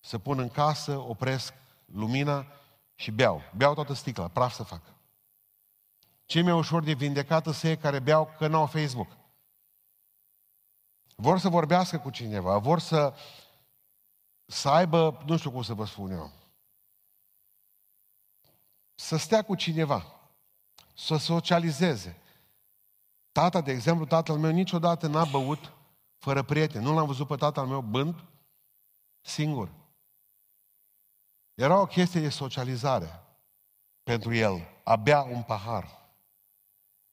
să 0.00 0.18
pun 0.18 0.38
în 0.38 0.48
casă, 0.48 0.98
opresc 0.98 1.54
lumina 1.84 2.46
și 2.94 3.10
beau. 3.10 3.42
Beau 3.56 3.74
toată 3.74 3.92
sticla, 3.92 4.28
praf 4.28 4.54
să 4.54 4.62
fac. 4.62 4.82
Ce 6.24 6.42
mai 6.42 6.52
ușor 6.52 6.82
de 6.82 6.92
vindecată 6.92 7.50
să 7.50 7.76
care 7.76 7.98
beau 7.98 8.34
că 8.38 8.46
n-au 8.46 8.66
Facebook. 8.66 9.16
Vor 11.16 11.38
să 11.38 11.48
vorbească 11.48 11.98
cu 11.98 12.10
cineva, 12.10 12.58
vor 12.58 12.78
să, 12.78 13.14
să 14.44 14.68
aibă, 14.68 15.22
nu 15.26 15.36
știu 15.36 15.50
cum 15.50 15.62
să 15.62 15.74
vă 15.74 15.84
spun 15.84 16.10
eu, 16.10 16.30
să 18.94 19.16
stea 19.16 19.42
cu 19.42 19.54
cineva, 19.54 20.20
să 20.94 21.16
socializeze, 21.16 22.16
Tata, 23.40 23.60
de 23.60 23.72
exemplu, 23.72 24.04
tatăl 24.06 24.36
meu 24.36 24.50
niciodată 24.50 25.06
n-a 25.06 25.24
băut 25.24 25.72
fără 26.18 26.42
prieteni. 26.42 26.84
Nu 26.84 26.94
l-am 26.94 27.06
văzut 27.06 27.26
pe 27.26 27.34
tatăl 27.34 27.66
meu 27.66 27.80
bând 27.80 28.24
singur. 29.20 29.68
Era 31.54 31.80
o 31.80 31.86
chestie 31.86 32.20
de 32.20 32.28
socializare 32.28 33.22
pentru 34.02 34.34
el. 34.34 34.68
Abia 34.84 35.22
un 35.22 35.42
pahar. 35.42 35.88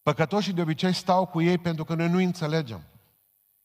Păcătoșii 0.02 0.54
de 0.54 0.62
obicei 0.62 0.94
stau 0.94 1.26
cu 1.26 1.42
ei 1.42 1.58
pentru 1.58 1.84
că 1.84 1.94
noi 1.94 2.10
nu 2.10 2.18
înțelegem. 2.18 2.82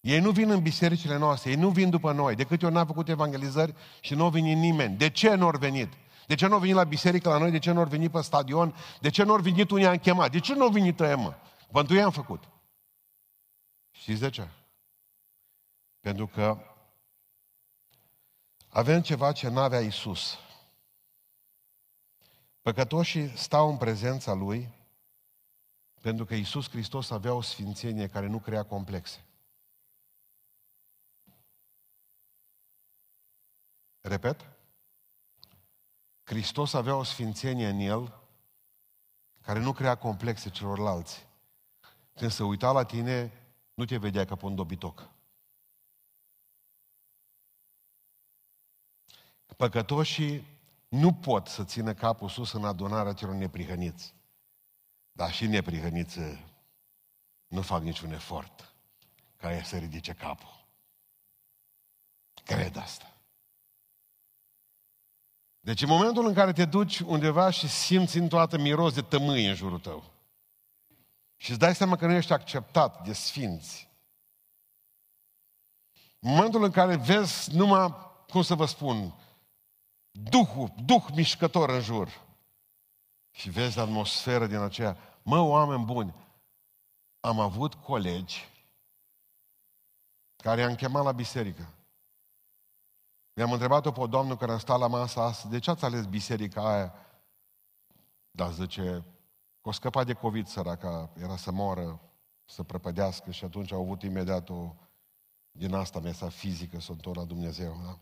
Ei 0.00 0.20
nu 0.20 0.30
vin 0.30 0.50
în 0.50 0.62
bisericile 0.62 1.16
noastre, 1.16 1.50
ei 1.50 1.56
nu 1.56 1.68
vin 1.68 1.90
după 1.90 2.12
noi. 2.12 2.34
De 2.34 2.44
câte 2.44 2.64
ori 2.64 2.74
n-am 2.74 2.86
făcut 2.86 3.08
evangelizări 3.08 3.74
și 4.00 4.14
nu 4.14 4.24
a 4.24 4.28
venit 4.28 4.56
nimeni. 4.56 4.96
De 4.96 5.10
ce 5.10 5.34
nu 5.34 5.44
au 5.44 5.58
venit? 5.58 5.92
De 6.26 6.34
ce 6.34 6.46
nu 6.46 6.54
au 6.54 6.60
venit 6.60 6.74
la 6.74 6.84
biserică 6.84 7.28
la 7.28 7.38
noi? 7.38 7.50
De 7.50 7.58
ce 7.58 7.72
nu 7.72 7.78
au 7.78 7.86
venit 7.86 8.10
pe 8.10 8.20
stadion? 8.20 8.74
De 9.00 9.10
ce 9.10 9.22
nu 9.22 9.32
au 9.32 9.40
venit 9.40 9.70
unii 9.70 9.86
am 9.86 9.96
chemat? 9.96 10.30
De 10.30 10.40
ce 10.40 10.54
nu 10.54 10.62
au 10.62 10.70
venit 10.70 11.00
ăia, 11.00 11.16
mă? 11.16 11.34
Pentru 11.72 11.94
ei 11.94 12.02
am 12.02 12.10
făcut. 12.10 12.51
Știți 13.92 14.20
de 14.20 14.30
ce? 14.30 14.48
Pentru 16.00 16.26
că 16.26 16.58
avem 18.68 19.02
ceva 19.02 19.32
ce 19.32 19.48
n-avea 19.48 19.80
Isus. 19.80 20.38
Păcătoșii 22.60 23.36
stau 23.36 23.70
în 23.70 23.76
prezența 23.76 24.32
Lui 24.32 24.80
pentru 26.00 26.24
că 26.24 26.34
Isus 26.34 26.70
Hristos 26.70 27.10
avea 27.10 27.34
o 27.34 27.40
sfințenie 27.40 28.08
care 28.08 28.26
nu 28.26 28.38
crea 28.38 28.62
complexe. 28.62 29.24
Repet? 34.00 34.46
Hristos 36.22 36.72
avea 36.72 36.96
o 36.96 37.02
sfințenie 37.02 37.68
în 37.68 37.78
El 37.78 38.20
care 39.40 39.58
nu 39.58 39.72
crea 39.72 39.94
complexe 39.94 40.50
celorlalți. 40.50 41.26
Când 42.14 42.30
se 42.30 42.42
uita 42.42 42.72
la 42.72 42.84
tine, 42.84 43.41
nu 43.74 43.84
te 43.84 43.96
vedea 43.98 44.24
ca 44.24 44.36
pe 44.36 44.46
un 44.46 44.54
dobitoc. 44.54 45.10
Păcătoșii 49.56 50.46
nu 50.88 51.14
pot 51.14 51.46
să 51.46 51.64
țină 51.64 51.94
capul 51.94 52.28
sus 52.28 52.52
în 52.52 52.64
adunarea 52.64 53.12
celor 53.12 53.34
neprihăniți. 53.34 54.14
Dar 55.12 55.32
și 55.32 55.46
neprihăniți 55.46 56.18
nu 57.46 57.62
fac 57.62 57.82
niciun 57.82 58.12
efort 58.12 58.74
ca 59.36 59.52
ea 59.52 59.64
să 59.64 59.78
ridice 59.78 60.12
capul. 60.12 60.66
Cred 62.44 62.76
asta. 62.76 63.16
Deci 65.60 65.82
în 65.82 65.88
momentul 65.88 66.26
în 66.26 66.34
care 66.34 66.52
te 66.52 66.64
duci 66.64 67.00
undeva 67.00 67.50
și 67.50 67.68
simți 67.68 68.18
în 68.18 68.28
toată 68.28 68.58
miros 68.58 68.94
de 68.94 69.02
tămâie 69.02 69.48
în 69.48 69.54
jurul 69.54 69.78
tău, 69.78 70.11
și 71.42 71.50
îți 71.50 71.58
dai 71.58 71.74
seama 71.74 71.96
că 71.96 72.06
nu 72.06 72.12
ești 72.12 72.32
acceptat 72.32 73.04
de 73.04 73.12
sfinți. 73.12 73.88
În 76.18 76.30
momentul 76.30 76.64
în 76.64 76.70
care 76.70 76.96
vezi 76.96 77.56
numai, 77.56 77.94
cum 78.28 78.42
să 78.42 78.54
vă 78.54 78.66
spun, 78.66 79.14
Duhul, 80.10 80.72
Duh 80.84 81.04
mișcător 81.14 81.68
în 81.68 81.80
jur. 81.80 82.20
Și 83.30 83.50
vezi 83.50 83.78
atmosferă 83.78 84.46
din 84.46 84.56
aceea. 84.56 84.96
Mă, 85.22 85.40
oameni 85.40 85.84
buni, 85.84 86.14
am 87.20 87.40
avut 87.40 87.74
colegi 87.74 88.48
care 90.36 90.60
i-am 90.60 90.74
chemat 90.74 91.04
la 91.04 91.12
biserică. 91.12 91.68
Mi-am 93.32 93.52
întrebat-o 93.52 93.92
pe 93.92 94.00
o 94.00 94.06
doamnă 94.06 94.36
care 94.36 94.52
a 94.52 94.58
stat 94.58 94.78
la 94.78 94.86
masa 94.86 95.24
asta, 95.24 95.48
de 95.48 95.58
ce 95.58 95.70
ați 95.70 95.84
ales 95.84 96.06
biserica 96.06 96.68
aia? 96.74 96.94
Dar 98.30 98.52
zice, 98.52 99.04
Că 99.62 99.68
o 99.68 99.72
scăpa 99.72 100.04
de 100.04 100.12
COVID 100.12 100.46
săraca, 100.46 101.10
era 101.16 101.36
să 101.36 101.50
moară, 101.50 102.00
să 102.44 102.62
prăpădească 102.62 103.30
și 103.30 103.44
atunci 103.44 103.72
au 103.72 103.80
avut 103.80 104.02
imediat 104.02 104.48
o 104.48 104.74
din 105.50 105.74
asta 105.74 106.00
mesa 106.00 106.28
fizică 106.28 106.80
să 106.80 106.92
o 107.04 107.12
la 107.12 107.24
Dumnezeu. 107.24 107.80
Da? 107.84 107.98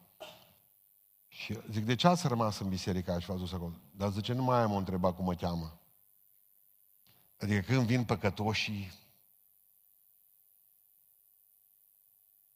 Și 1.29 1.61
zic, 1.71 1.85
de 1.85 1.95
ce 1.95 2.07
ați 2.07 2.29
rămas 2.29 2.59
în 2.59 2.69
biserica 2.69 3.19
și 3.19 3.26
v-ați 3.26 3.40
dus 3.40 3.52
acolo? 3.52 3.75
Dar 3.90 4.11
zice, 4.11 4.33
nu 4.33 4.43
mai 4.43 4.62
am 4.62 4.73
o 4.73 4.76
întrebat 4.76 5.17
cum 5.17 5.25
mă 5.25 5.35
cheamă. 5.35 5.79
Adică 7.38 7.61
când 7.61 7.87
vin 7.87 8.05
păcătoșii, 8.05 8.93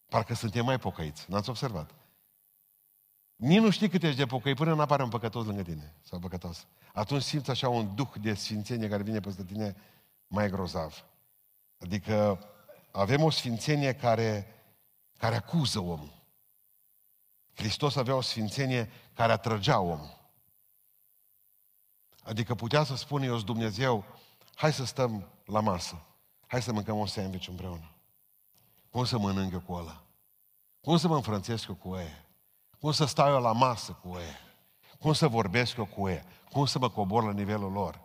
parcă 0.09 0.35
suntem 0.35 0.65
mai 0.65 0.79
pocăiți. 0.79 1.31
N-ați 1.31 1.49
observat? 1.49 1.95
Nici 3.37 3.61
nu 3.61 3.71
știi 3.71 3.89
cât 3.89 4.03
ești 4.03 4.17
de 4.17 4.27
pocăi 4.27 4.55
până 4.55 4.75
nu 4.75 4.81
apare 4.81 5.03
un 5.03 5.09
păcătos 5.09 5.45
lângă 5.47 5.63
tine 5.63 5.95
sau 6.03 6.19
păcătos. 6.19 6.67
Atunci 6.93 7.23
simți 7.23 7.51
așa 7.51 7.69
un 7.69 7.95
duh 7.95 8.11
de 8.21 8.35
sfințenie 8.35 8.89
care 8.89 9.03
vine 9.03 9.21
peste 9.21 9.45
tine 9.45 9.77
mai 10.27 10.51
grozav. 10.51 11.05
Adică 11.79 12.39
avem 12.91 13.23
o 13.23 13.31
sfințenie 13.31 13.95
care, 13.95 14.55
care 15.17 15.35
acuză 15.35 15.79
omul. 15.79 16.23
Hristos 17.55 17.97
avea 17.97 18.15
o 18.15 18.21
sfințenie 18.21 18.91
care 19.13 19.33
atrăgea 19.33 19.81
omul. 19.81 20.23
Adică 22.23 22.55
putea 22.55 22.85
să 22.85 22.97
spună 22.97 23.25
eu 23.25 23.41
Dumnezeu, 23.41 24.05
hai 24.55 24.73
să 24.73 24.85
stăm 24.85 25.29
la 25.45 25.61
masă, 25.61 26.03
hai 26.47 26.63
să 26.63 26.73
mâncăm 26.73 26.99
un 26.99 27.07
sandwich 27.07 27.49
împreună. 27.49 27.91
Cum 28.91 29.05
să 29.05 29.19
mănânc 29.19 29.53
eu 29.53 29.61
cu 29.61 29.73
ăla? 29.73 30.03
Cum 30.81 30.97
să 30.97 31.09
mă 31.09 31.15
înfrănțesc 31.15 31.69
eu 31.69 31.75
cu 31.75 31.97
ea? 31.97 32.24
Cum 32.85 32.93
să 32.93 33.05
stau 33.05 33.33
eu 33.33 33.41
la 33.41 33.53
masă 33.53 33.93
cu 33.93 34.09
ei? 34.09 34.37
Cum 34.99 35.13
să 35.13 35.29
vorbesc 35.29 35.77
eu 35.77 35.87
cu 35.87 36.09
ei? 36.09 36.23
Cum 36.51 36.67
să 36.67 36.79
mă 36.79 36.91
cobor 36.91 37.25
la 37.25 37.33
nivelul 37.33 37.73
lor? 37.73 38.01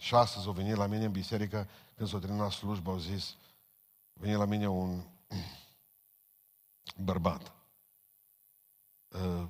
Și 0.00 0.14
astăzi 0.14 0.46
au 0.46 0.52
venit 0.52 0.74
la 0.74 0.86
mine 0.86 1.04
în 1.04 1.12
biserică, 1.12 1.68
când 1.94 2.08
s-a 2.08 2.18
terminat 2.18 2.50
slujba, 2.50 2.90
au 2.90 2.98
zis, 2.98 3.36
a 4.16 4.20
venit 4.20 4.36
la 4.36 4.44
mine 4.44 4.68
un 4.68 5.04
bărbat 7.06 7.52
uh, 9.08 9.48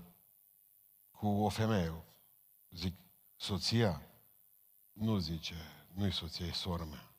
cu 1.11 1.27
o 1.27 1.49
femeie. 1.49 2.05
Zic, 2.71 2.95
soția? 3.37 4.03
Nu 4.93 5.19
zice, 5.19 5.55
nu-i 5.93 6.13
soția, 6.13 6.47
e 6.47 6.53
sora 6.53 6.85
mea. 6.85 7.14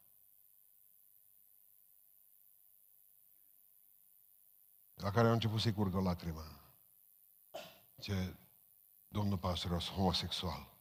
La 4.96 5.12
care 5.12 5.28
a 5.28 5.32
început 5.32 5.62
să-i 5.62 5.74
curgă 5.74 5.98
o 5.98 6.02
lacrimă. 6.02 6.44
Ce 8.02 8.36
domnul 9.08 9.38
pastor, 9.38 9.72
eu 9.72 9.80
sunt 9.80 9.96
homosexual. 9.96 10.74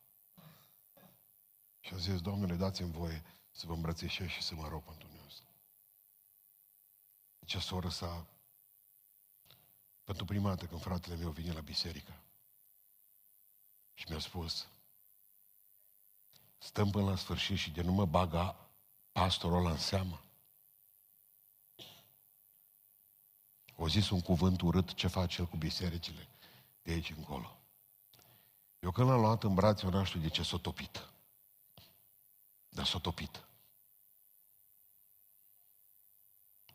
Și 1.80 1.94
a 1.94 1.97
zis, 1.97 2.21
domnule, 2.21 2.56
dați-mi 2.56 2.92
voie 2.92 3.25
să 3.50 3.66
vă 3.66 3.73
îmbrățișez 3.73 4.28
și 4.28 4.42
să 4.42 4.54
mă 4.54 4.68
rog 4.68 4.83
pentru 4.83 5.02
dumneavoastră. 5.02 5.47
Ce 7.47 7.59
soră 7.59 7.88
sa, 7.88 8.26
pentru 10.04 10.25
prima 10.25 10.49
dată 10.49 10.66
când 10.66 10.80
fratele 10.80 11.16
meu 11.16 11.30
vine 11.30 11.52
la 11.52 11.61
biserică 11.61 12.23
și 13.94 14.06
mi-a 14.09 14.18
spus, 14.18 14.68
stăm 16.59 16.90
până 16.90 17.11
la 17.11 17.16
sfârșit 17.16 17.59
și 17.59 17.71
de 17.71 17.83
nu 17.83 17.92
mă 17.92 18.06
baga 18.06 18.71
pastorul 19.12 19.59
ăla 19.59 19.71
în 19.71 19.78
seamă. 19.78 20.24
O 23.76 23.88
zis 23.88 24.11
un 24.11 24.21
cuvânt 24.21 24.61
urât 24.61 24.95
ce 24.95 25.07
face 25.07 25.40
el 25.40 25.47
cu 25.47 25.57
bisericile 25.57 26.28
de 26.83 26.93
aici 26.93 27.11
încolo. 27.11 27.59
Eu 28.78 28.90
când 28.90 29.09
l-am 29.09 29.21
luat 29.21 29.43
în 29.43 29.54
brațe, 29.54 29.87
eu 29.87 30.00
n 30.00 30.04
știu 30.04 30.21
de 30.21 30.28
ce 30.28 30.43
s-a 30.43 30.57
topit. 30.57 31.09
Dar 32.69 32.87
s-a 32.87 32.99
topit. 32.99 33.45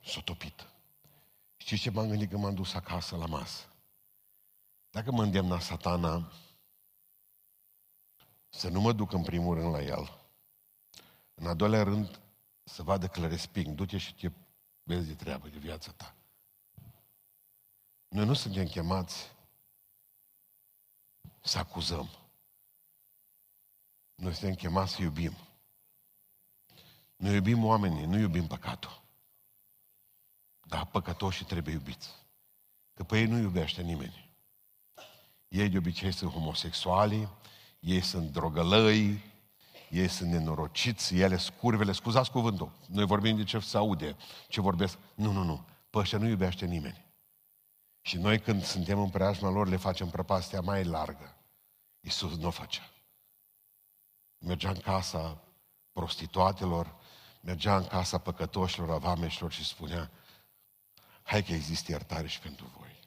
S-a 0.05 0.21
topit. 0.21 0.67
Știți 1.57 1.81
ce 1.81 1.89
m-am 1.89 2.07
gândit 2.07 2.29
când 2.29 2.41
m-am 2.41 2.55
dus 2.55 2.73
acasă 2.73 3.15
la 3.15 3.25
masă? 3.25 3.65
Dacă 4.89 5.11
mă 5.11 5.23
îndemna 5.23 5.59
satana 5.59 6.31
să 8.49 8.69
nu 8.69 8.81
mă 8.81 8.93
duc 8.93 9.11
în 9.11 9.23
primul 9.23 9.55
rând 9.55 9.73
la 9.73 9.81
el, 9.81 10.19
în 11.33 11.47
al 11.47 11.55
doilea 11.55 11.83
rând 11.83 12.19
să 12.63 12.83
vadă 12.83 13.07
că 13.07 13.19
le 13.19 13.27
resping, 13.27 13.75
du-te 13.75 13.97
și 13.97 14.15
te 14.15 14.31
vezi 14.83 15.07
de 15.07 15.15
treabă 15.15 15.47
de 15.47 15.57
viața 15.57 15.91
ta. 15.91 16.15
Noi 18.09 18.25
nu 18.25 18.33
suntem 18.33 18.65
chemați 18.65 19.31
să 21.41 21.57
acuzăm. 21.57 22.09
Noi 24.15 24.33
suntem 24.33 24.55
chemați 24.55 24.91
să 24.91 25.01
iubim. 25.01 25.33
Noi 27.15 27.33
iubim 27.33 27.65
oamenii, 27.65 28.05
nu 28.05 28.17
iubim 28.17 28.47
păcatul. 28.47 29.01
Dar 30.61 30.85
păcătoșii 30.85 31.45
trebuie 31.45 31.73
iubiți. 31.73 32.09
Că 32.93 33.03
pe 33.03 33.19
ei 33.19 33.25
nu 33.25 33.37
iubește 33.37 33.81
nimeni. 33.81 34.29
Ei 35.47 35.69
de 35.69 35.77
obicei 35.77 36.11
sunt 36.11 36.31
homosexuali, 36.31 37.29
ei 37.79 38.01
sunt 38.01 38.31
drogălăi, 38.31 39.23
ei 39.89 40.07
sunt 40.07 40.29
nenorociți, 40.31 41.15
ele 41.15 41.37
sunt 41.37 41.57
curvele, 41.57 41.91
scuzați 41.91 42.31
cuvântul, 42.31 42.71
noi 42.87 43.05
vorbim 43.05 43.35
de 43.35 43.43
ce 43.43 43.59
se 43.59 43.77
aude, 43.77 44.15
ce 44.47 44.61
vorbesc. 44.61 44.97
Nu, 45.15 45.31
nu, 45.31 45.43
nu, 45.43 45.65
pe 45.89 45.97
ăștia 45.97 46.17
nu 46.17 46.27
iubește 46.27 46.65
nimeni. 46.65 47.08
Și 48.09 48.17
noi 48.17 48.39
când 48.39 48.63
suntem 48.63 48.99
în 48.99 49.09
preajma 49.09 49.49
lor 49.49 49.67
le 49.67 49.75
facem 49.75 50.09
prăpastia 50.09 50.61
mai 50.61 50.83
largă. 50.83 51.35
Iisus 51.99 52.37
nu 52.37 52.47
o 52.47 52.49
făcea. 52.49 52.89
Mergea 54.37 54.69
în 54.69 54.79
casa 54.79 55.37
prostituatelor, 55.91 56.95
mergea 57.41 57.77
în 57.77 57.85
casa 57.85 58.17
păcătoșilor, 58.17 58.91
a 58.91 58.97
vameșilor 58.97 59.51
și 59.51 59.65
spunea, 59.65 60.11
hai 61.23 61.43
că 61.43 61.53
există 61.53 61.91
iertare 61.91 62.27
și 62.27 62.39
pentru 62.39 62.71
voi. 62.77 62.99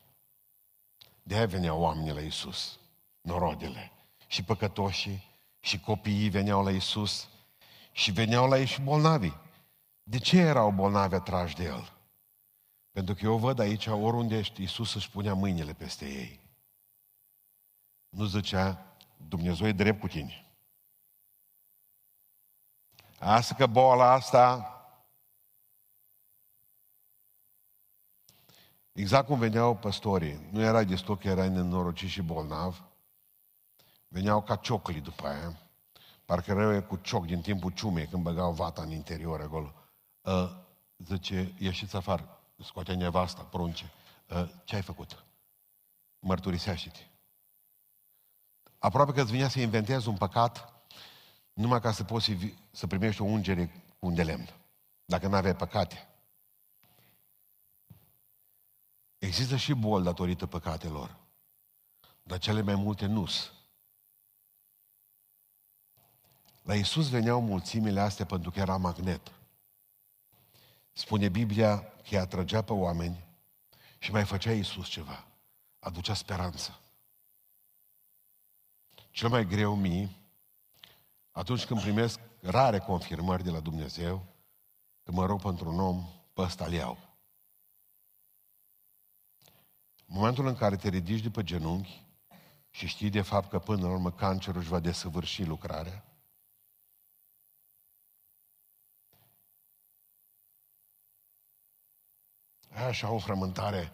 De 1.22 1.34
aia 1.34 1.46
veneau 1.46 1.80
oamenii 1.80 2.12
la 2.12 2.20
Iisus, 2.20 2.78
norodele, 3.20 3.92
și 4.26 4.44
păcătoșii, 4.44 5.24
și 5.60 5.80
copiii 5.80 6.28
veneau 6.28 6.64
la 6.64 6.70
Iisus, 6.70 7.28
și 7.92 8.10
veneau 8.10 8.48
la 8.48 8.58
ei 8.58 8.66
și 8.66 8.80
bolnavi. 8.80 9.32
De 10.02 10.18
ce 10.18 10.38
erau 10.38 10.70
bolnavi 10.70 11.14
atrași 11.14 11.54
de 11.54 11.64
El? 11.64 11.92
Pentru 12.92 13.14
că 13.14 13.24
eu 13.24 13.38
văd 13.38 13.58
aici, 13.58 13.86
oriunde 13.86 14.38
ești, 14.38 14.60
Iisus 14.60 14.94
își 14.94 15.10
punea 15.10 15.34
mâinile 15.34 15.72
peste 15.72 16.04
ei. 16.04 16.40
Nu 18.08 18.24
zicea, 18.24 18.96
Dumnezeu 19.28 19.66
e 19.66 19.72
drept 19.72 20.00
cu 20.00 20.06
tine. 20.06 20.46
Asta 23.18 23.54
că 23.54 23.66
boala 23.66 24.12
asta, 24.12 24.66
exact 28.92 29.26
cum 29.26 29.38
veneau 29.38 29.76
păstorii, 29.76 30.48
nu 30.50 30.60
era 30.60 30.84
destul 30.84 31.18
că 31.18 31.28
erai 31.28 31.48
nenorocit 31.48 32.08
și 32.08 32.22
bolnav, 32.22 32.84
veneau 34.08 34.42
ca 34.42 34.56
ciocli 34.56 35.00
după 35.00 35.26
aia, 35.26 35.58
parcă 36.24 36.52
rău 36.52 36.82
cu 36.82 36.96
cioc 36.96 37.26
din 37.26 37.40
timpul 37.40 37.70
ciumei, 37.70 38.06
când 38.06 38.22
băgau 38.22 38.52
vata 38.52 38.82
în 38.82 38.90
interior 38.90 39.40
acolo. 39.40 39.74
Uh, 40.20 40.50
zice, 40.98 41.54
ieșiți 41.58 41.96
afară, 41.96 42.41
scoatea 42.64 42.96
nevasta, 42.96 43.42
prunce. 43.42 43.92
Uh, 44.28 44.48
ce 44.64 44.74
ai 44.74 44.82
făcut? 44.82 45.24
Mărturisește-te. 46.18 47.00
Aproape 48.78 49.12
că 49.12 49.20
îți 49.20 49.30
vinea 49.30 49.48
să 49.48 49.60
inventezi 49.60 50.08
un 50.08 50.16
păcat 50.16 50.72
numai 51.52 51.80
ca 51.80 51.92
să 51.92 52.04
poți 52.04 52.36
să 52.70 52.86
primești 52.86 53.22
o 53.22 53.24
ungere 53.24 53.66
cu 53.98 54.06
un 54.06 54.14
de 54.14 54.22
lemn. 54.22 54.48
Dacă 55.04 55.28
nu 55.28 55.34
aveai 55.34 55.56
păcate. 55.56 56.08
Există 59.18 59.56
și 59.56 59.72
boli 59.72 60.04
datorită 60.04 60.46
păcatelor. 60.46 61.16
Dar 62.22 62.38
cele 62.38 62.60
mai 62.60 62.74
multe 62.74 63.06
nu 63.06 63.26
La 66.62 66.74
Iisus 66.74 67.08
veneau 67.08 67.40
mulțimile 67.40 68.00
astea 68.00 68.26
pentru 68.26 68.50
că 68.50 68.58
era 68.58 68.76
magnet. 68.76 69.32
Spune 70.92 71.28
Biblia 71.28 71.91
că 72.02 72.08
îi 72.10 72.18
atrăgea 72.18 72.62
pe 72.62 72.72
oameni 72.72 73.24
și 73.98 74.10
mai 74.10 74.24
făcea 74.24 74.52
Iisus 74.52 74.88
ceva. 74.88 75.26
Aducea 75.78 76.14
speranță. 76.14 76.80
Cel 79.10 79.28
mai 79.28 79.46
greu 79.46 79.74
mie, 79.76 80.10
atunci 81.30 81.64
când 81.64 81.80
primesc 81.80 82.20
rare 82.40 82.78
confirmări 82.78 83.42
de 83.42 83.50
la 83.50 83.60
Dumnezeu, 83.60 84.24
că 85.02 85.12
mă 85.12 85.26
rog 85.26 85.42
pentru 85.42 85.68
un 85.68 85.80
om, 85.80 86.08
pe 86.32 86.40
ăsta 86.40 86.68
iau. 86.68 86.98
În 90.06 90.18
momentul 90.18 90.46
în 90.46 90.56
care 90.56 90.76
te 90.76 90.88
ridici 90.88 91.22
de 91.22 91.30
pe 91.30 91.42
genunchi 91.42 92.04
și 92.70 92.86
știi 92.86 93.10
de 93.10 93.22
fapt 93.22 93.50
că 93.50 93.58
până 93.58 93.86
la 93.86 93.92
urmă 93.92 94.10
cancerul 94.10 94.60
își 94.60 94.68
va 94.68 94.80
desăvârși 94.80 95.44
lucrarea, 95.44 96.04
Ai 102.72 102.84
așa 102.84 103.10
o 103.10 103.18
frământare 103.18 103.92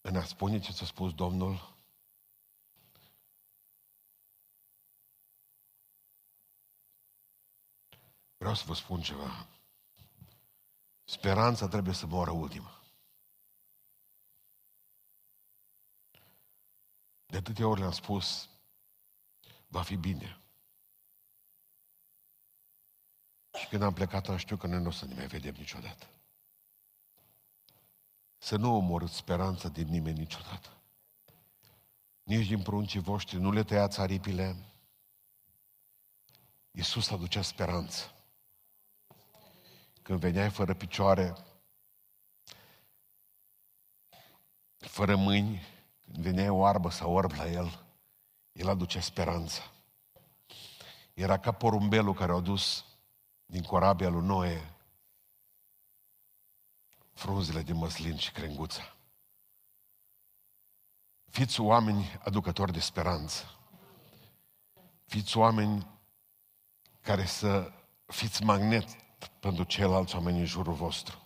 în 0.00 0.16
a 0.16 0.24
spune 0.24 0.60
ce 0.60 0.72
ți-a 0.72 0.86
spus 0.86 1.14
Domnul? 1.14 1.76
Vreau 8.36 8.54
să 8.54 8.64
vă 8.66 8.74
spun 8.74 9.00
ceva. 9.00 9.48
Speranța 11.04 11.68
trebuie 11.68 11.94
să 11.94 12.06
moară 12.06 12.30
ultima. 12.30 12.82
De 17.26 17.36
atâtea 17.36 17.66
ori 17.66 17.80
le-am 17.80 17.92
spus, 17.92 18.48
va 19.66 19.82
fi 19.82 19.96
bine. 19.96 20.42
Și 23.58 23.68
când 23.68 23.82
am 23.82 23.94
plecat, 23.94 24.28
am 24.28 24.36
știu 24.36 24.56
că 24.56 24.66
noi 24.66 24.80
nu 24.80 24.88
o 24.88 24.90
să 24.90 25.04
ne 25.04 25.14
mai 25.14 25.26
vedem 25.26 25.54
niciodată. 25.54 26.17
Să 28.38 28.56
nu 28.56 28.74
omorâți 28.74 29.16
speranța 29.16 29.68
din 29.68 29.88
nimeni 29.88 30.18
niciodată. 30.18 30.68
Nici 32.22 32.46
din 32.46 32.62
pruncii 32.62 33.00
voștri, 33.00 33.40
nu 33.40 33.52
le 33.52 33.62
tăiați 33.62 33.96
țaripile. 33.96 34.56
Iisus 36.70 37.10
aducea 37.10 37.42
speranță. 37.42 38.12
Când 40.02 40.20
veneai 40.20 40.50
fără 40.50 40.74
picioare, 40.74 41.36
fără 44.76 45.16
mâini, 45.16 45.62
când 46.04 46.16
veneai 46.16 46.48
oarbă 46.48 46.90
sau 46.90 47.12
orb 47.12 47.32
la 47.32 47.50
El, 47.50 47.84
El 48.52 48.68
aducea 48.68 49.00
speranță. 49.00 49.62
Era 51.14 51.38
ca 51.38 51.52
porumbelul 51.52 52.14
care 52.14 52.32
a 52.32 52.40
dus 52.40 52.84
din 53.46 53.62
corabia 53.62 54.08
lui 54.08 54.26
Noe 54.26 54.77
frunzele 57.18 57.62
de 57.62 57.72
măslin 57.72 58.16
și 58.16 58.30
crenguța. 58.30 58.96
Fiți 61.30 61.60
oameni 61.60 62.18
aducători 62.24 62.72
de 62.72 62.80
speranță. 62.80 63.44
Fiți 65.04 65.36
oameni 65.36 65.86
care 67.00 67.26
să 67.26 67.72
fiți 68.06 68.42
magnet 68.42 68.88
pentru 69.40 69.64
ceilalți 69.64 70.14
oameni 70.14 70.38
în 70.38 70.44
jurul 70.44 70.72
vostru. 70.72 71.22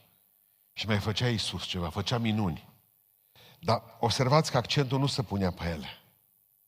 Și 0.73 0.87
mai 0.87 0.99
făcea 0.99 1.29
Iisus 1.29 1.65
ceva, 1.65 1.91
făcea 1.91 2.19
minuni. 2.19 2.69
Dar 3.61 3.83
observați 4.01 4.51
că 4.51 4.57
accentul 4.57 4.99
nu 4.99 5.07
se 5.07 5.23
punea 5.23 5.51
pe 5.51 5.65
ele, 5.65 5.89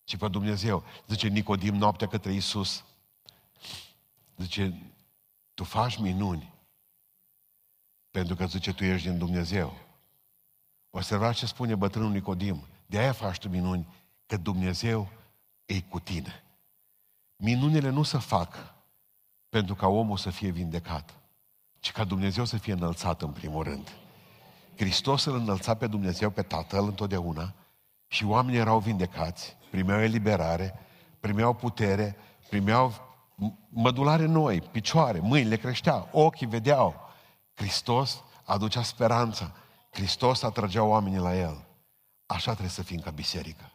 ci 0.04 0.16
pe 0.16 0.28
Dumnezeu. 0.28 0.84
Zice 1.06 1.28
Nicodim 1.28 1.74
noaptea 1.74 2.08
către 2.08 2.32
Iisus. 2.32 2.84
Zice, 4.36 4.92
tu 5.54 5.64
faci 5.64 5.96
minuni 5.96 6.53
pentru 8.14 8.34
că 8.34 8.46
zice, 8.46 8.72
tu 8.72 8.84
ești 8.84 9.08
din 9.08 9.18
Dumnezeu. 9.18 9.72
Observați 10.90 11.38
ce 11.38 11.46
spune 11.46 11.74
bătrânul 11.74 12.10
Nicodim. 12.10 12.66
De 12.86 12.98
aia 12.98 13.12
faci 13.12 13.38
tu 13.38 13.48
minuni, 13.48 13.88
că 14.26 14.36
Dumnezeu 14.36 15.08
e 15.66 15.80
cu 15.80 16.00
tine. 16.00 16.44
Minunile 17.36 17.88
nu 17.88 18.02
se 18.02 18.18
fac 18.18 18.74
pentru 19.48 19.74
ca 19.74 19.86
omul 19.86 20.16
să 20.16 20.30
fie 20.30 20.50
vindecat, 20.50 21.14
ci 21.80 21.92
ca 21.92 22.04
Dumnezeu 22.04 22.44
să 22.44 22.56
fie 22.56 22.72
înălțat 22.72 23.22
în 23.22 23.30
primul 23.30 23.62
rând. 23.62 23.92
Hristos 24.76 25.24
îl 25.24 25.34
înălța 25.34 25.74
pe 25.74 25.86
Dumnezeu, 25.86 26.30
pe 26.30 26.42
Tatăl 26.42 26.84
întotdeauna 26.84 27.54
și 28.06 28.24
oamenii 28.24 28.60
erau 28.60 28.78
vindecați, 28.78 29.56
primeau 29.70 30.00
eliberare, 30.00 30.74
primeau 31.20 31.54
putere, 31.54 32.16
primeau 32.48 32.92
mădulare 33.68 34.26
noi, 34.26 34.60
picioare, 34.60 35.18
mâinile 35.18 35.56
creșteau, 35.56 36.08
ochii 36.12 36.46
vedeau. 36.46 37.03
Hristos 37.54 38.22
aducea 38.44 38.82
speranța. 38.82 39.52
Hristos 39.90 40.42
atrăgea 40.42 40.82
oamenii 40.82 41.18
la 41.18 41.36
El. 41.36 41.64
Așa 42.26 42.50
trebuie 42.50 42.70
să 42.70 42.82
fim 42.82 43.00
ca 43.00 43.10
biserică. 43.10 43.70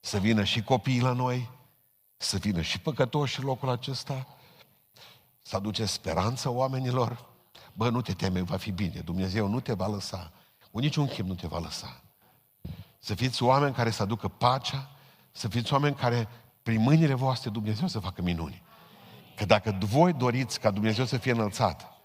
Să 0.00 0.18
vină 0.18 0.44
și 0.44 0.62
copiii 0.62 1.00
la 1.00 1.12
noi, 1.12 1.50
să 2.16 2.36
vină 2.36 2.60
și 2.60 2.80
păcătoși 2.80 3.38
în 3.38 3.44
locul 3.44 3.68
acesta, 3.68 4.26
să 5.42 5.56
aduce 5.56 5.84
speranță 5.84 6.48
oamenilor. 6.48 7.28
Bă, 7.72 7.88
nu 7.88 8.02
te 8.02 8.12
teme, 8.12 8.40
va 8.40 8.56
fi 8.56 8.70
bine. 8.70 9.00
Dumnezeu 9.00 9.48
nu 9.48 9.60
te 9.60 9.72
va 9.72 9.86
lăsa. 9.86 10.32
Cu 10.70 10.78
niciun 10.78 11.06
chip 11.06 11.26
nu 11.26 11.34
te 11.34 11.46
va 11.46 11.58
lăsa. 11.58 12.02
Să 12.98 13.14
fiți 13.14 13.42
oameni 13.42 13.74
care 13.74 13.90
să 13.90 14.02
aducă 14.02 14.28
pacea, 14.28 14.90
să 15.32 15.48
fiți 15.48 15.72
oameni 15.72 15.94
care, 15.94 16.28
prin 16.62 16.80
mâinile 16.80 17.14
voastre, 17.14 17.50
Dumnezeu 17.50 17.88
să 17.88 17.98
facă 17.98 18.22
minuni. 18.22 18.62
Că 19.36 19.44
dacă 19.44 19.78
voi 19.80 20.12
doriți 20.12 20.60
ca 20.60 20.70
Dumnezeu 20.70 21.04
să 21.04 21.16
fie 21.16 21.32
înălțat, 21.32 21.99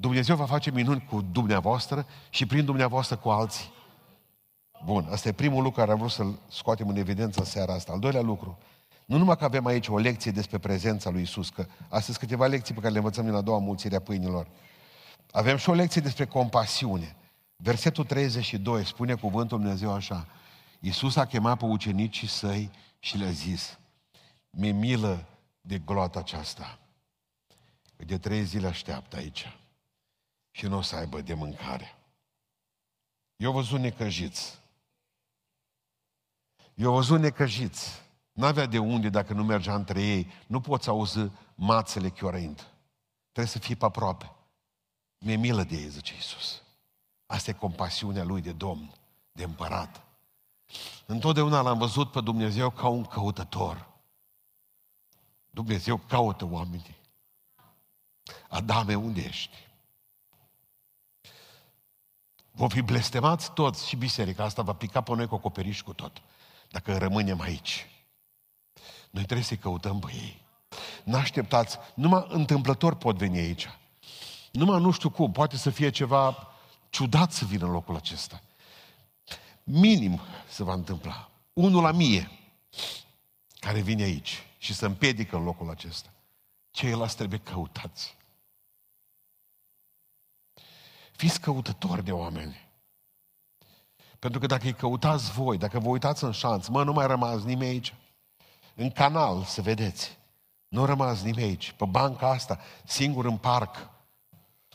Dumnezeu 0.00 0.36
va 0.36 0.46
face 0.46 0.70
minuni 0.70 1.04
cu 1.04 1.20
dumneavoastră 1.20 2.06
și 2.30 2.46
prin 2.46 2.64
dumneavoastră 2.64 3.16
cu 3.16 3.28
alții. 3.28 3.72
Bun, 4.84 5.08
asta 5.10 5.28
e 5.28 5.32
primul 5.32 5.62
lucru 5.62 5.80
care 5.80 5.92
am 5.92 5.98
vrut 5.98 6.10
să-l 6.10 6.38
scoatem 6.48 6.88
în 6.88 6.96
evidență 6.96 7.40
în 7.40 7.44
seara 7.44 7.74
asta. 7.74 7.92
Al 7.92 7.98
doilea 7.98 8.20
lucru, 8.20 8.58
nu 9.04 9.18
numai 9.18 9.36
că 9.36 9.44
avem 9.44 9.66
aici 9.66 9.88
o 9.88 9.98
lecție 9.98 10.30
despre 10.30 10.58
prezența 10.58 11.10
lui 11.10 11.22
Isus, 11.22 11.48
că 11.48 11.66
astăzi 11.88 12.18
câteva 12.18 12.46
lecții 12.46 12.74
pe 12.74 12.80
care 12.80 12.92
le 12.92 12.98
învățăm 12.98 13.24
din 13.24 13.34
a 13.34 13.40
doua 13.40 13.58
mulțire 13.58 13.96
a 13.96 14.00
pâinilor. 14.00 14.46
Avem 15.30 15.56
și 15.56 15.68
o 15.68 15.72
lecție 15.72 16.00
despre 16.00 16.26
compasiune. 16.26 17.16
Versetul 17.56 18.04
32 18.04 18.84
spune 18.84 19.14
cuvântul 19.14 19.58
Dumnezeu 19.58 19.92
așa. 19.92 20.26
Iisus 20.80 21.16
a 21.16 21.26
chemat 21.26 21.58
pe 21.58 21.64
ucenicii 21.64 22.28
săi 22.28 22.70
și 22.98 23.16
le-a 23.16 23.30
zis, 23.30 23.78
mi 24.50 24.72
milă 24.72 25.24
de 25.60 25.78
gloata 25.78 26.18
aceasta. 26.18 26.78
De 27.96 28.18
trei 28.18 28.42
zile 28.42 28.66
așteaptă 28.66 29.16
aici 29.16 29.46
și 30.50 30.66
nu 30.66 30.76
o 30.76 30.82
să 30.82 30.96
aibă 30.96 31.20
de 31.20 31.34
mâncare. 31.34 31.98
Eu 33.36 33.52
văzut 33.52 33.80
necăjiți. 33.80 34.58
Eu 36.74 36.92
văzut 36.92 37.20
necăjiți. 37.20 38.02
N-avea 38.32 38.66
de 38.66 38.78
unde 38.78 39.08
dacă 39.08 39.32
nu 39.32 39.44
mergea 39.44 39.74
între 39.74 40.02
ei. 40.02 40.30
Nu 40.46 40.60
poți 40.60 40.88
auzi 40.88 41.30
mațele 41.54 42.08
chiorăind. 42.08 42.66
Trebuie 43.32 43.52
să 43.52 43.58
fii 43.58 43.76
pe 43.76 43.84
aproape. 43.84 44.32
Mi-e 45.18 45.36
milă 45.36 45.62
de 45.62 45.76
ei, 45.76 45.88
zice 45.88 46.14
Iisus. 46.14 46.62
Asta 47.26 47.50
e 47.50 47.54
compasiunea 47.54 48.24
lui 48.24 48.40
de 48.40 48.52
Domn, 48.52 48.92
de 49.32 49.44
împărat. 49.44 50.02
Întotdeauna 51.06 51.60
l-am 51.60 51.78
văzut 51.78 52.10
pe 52.10 52.20
Dumnezeu 52.20 52.70
ca 52.70 52.88
un 52.88 53.04
căutător. 53.04 53.86
Dumnezeu 55.50 55.96
caută 55.96 56.44
oamenii. 56.44 56.96
Adame, 58.48 58.94
unde 58.94 59.20
ești? 59.20 59.67
Vom 62.58 62.68
fi 62.68 62.82
blestemați 62.82 63.52
toți 63.52 63.88
și 63.88 63.96
biserica 63.96 64.44
asta 64.44 64.62
va 64.62 64.72
pica 64.72 65.00
pe 65.00 65.14
noi 65.14 65.26
cu 65.26 65.34
acoperiș 65.34 65.80
cu 65.80 65.92
tot. 65.92 66.22
Dacă 66.70 66.98
rămânem 66.98 67.40
aici. 67.40 67.86
Noi 69.10 69.24
trebuie 69.24 69.46
să-i 69.46 69.56
căutăm 69.56 69.98
pe 69.98 70.12
ei. 70.12 70.42
N-așteptați, 71.04 71.78
numai 71.94 72.26
întâmplător 72.28 72.94
pot 72.94 73.16
veni 73.16 73.38
aici. 73.38 73.68
Numai 74.52 74.80
nu 74.80 74.90
știu 74.90 75.10
cum, 75.10 75.32
poate 75.32 75.56
să 75.56 75.70
fie 75.70 75.90
ceva 75.90 76.48
ciudat 76.90 77.32
să 77.32 77.44
vină 77.44 77.64
în 77.64 77.70
locul 77.70 77.96
acesta. 77.96 78.42
Minim 79.64 80.20
se 80.48 80.62
va 80.62 80.72
întâmpla. 80.72 81.30
Unul 81.52 81.82
la 81.82 81.92
mie 81.92 82.30
care 83.60 83.80
vine 83.80 84.02
aici 84.02 84.46
și 84.58 84.74
se 84.74 84.86
împiedică 84.86 85.36
în 85.36 85.44
locul 85.44 85.70
acesta. 85.70 86.08
Ceilalți 86.70 87.16
trebuie 87.16 87.38
căutați. 87.38 88.16
Fiți 91.18 91.40
căutători 91.40 92.04
de 92.04 92.12
oameni. 92.12 92.68
Pentru 94.18 94.40
că 94.40 94.46
dacă 94.46 94.66
îi 94.66 94.74
căutați 94.74 95.30
voi, 95.30 95.58
dacă 95.58 95.78
vă 95.78 95.88
uitați 95.88 96.24
în 96.24 96.32
șanț, 96.32 96.66
mă, 96.66 96.84
nu 96.84 96.92
mai 96.92 97.06
rămas 97.06 97.42
nimeni 97.42 97.70
aici. 97.70 97.94
În 98.74 98.90
canal, 98.90 99.42
să 99.42 99.62
vedeți. 99.62 100.18
Nu 100.68 100.84
rămas 100.84 101.22
nimeni 101.22 101.46
aici. 101.46 101.72
Pe 101.72 101.84
banca 101.84 102.30
asta, 102.30 102.60
singur 102.84 103.24
în 103.24 103.36
parc. 103.36 103.90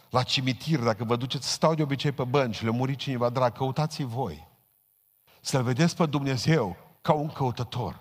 La 0.10 0.24
cimitir, 0.24 0.80
dacă 0.80 1.04
vă 1.04 1.16
duceți, 1.16 1.52
stau 1.52 1.76
de 1.76 1.82
obicei 1.82 2.12
pe 2.12 2.24
bănci, 2.24 2.62
le 2.62 2.70
muri 2.70 2.96
cineva 2.96 3.30
drag, 3.30 3.54
căutați 3.54 4.04
voi. 4.04 4.48
Să-L 5.42 5.64
vedeți 5.64 5.96
pe 5.96 6.06
Dumnezeu 6.06 6.78
ca 7.02 7.14
un 7.14 7.30
căutător. 7.30 8.00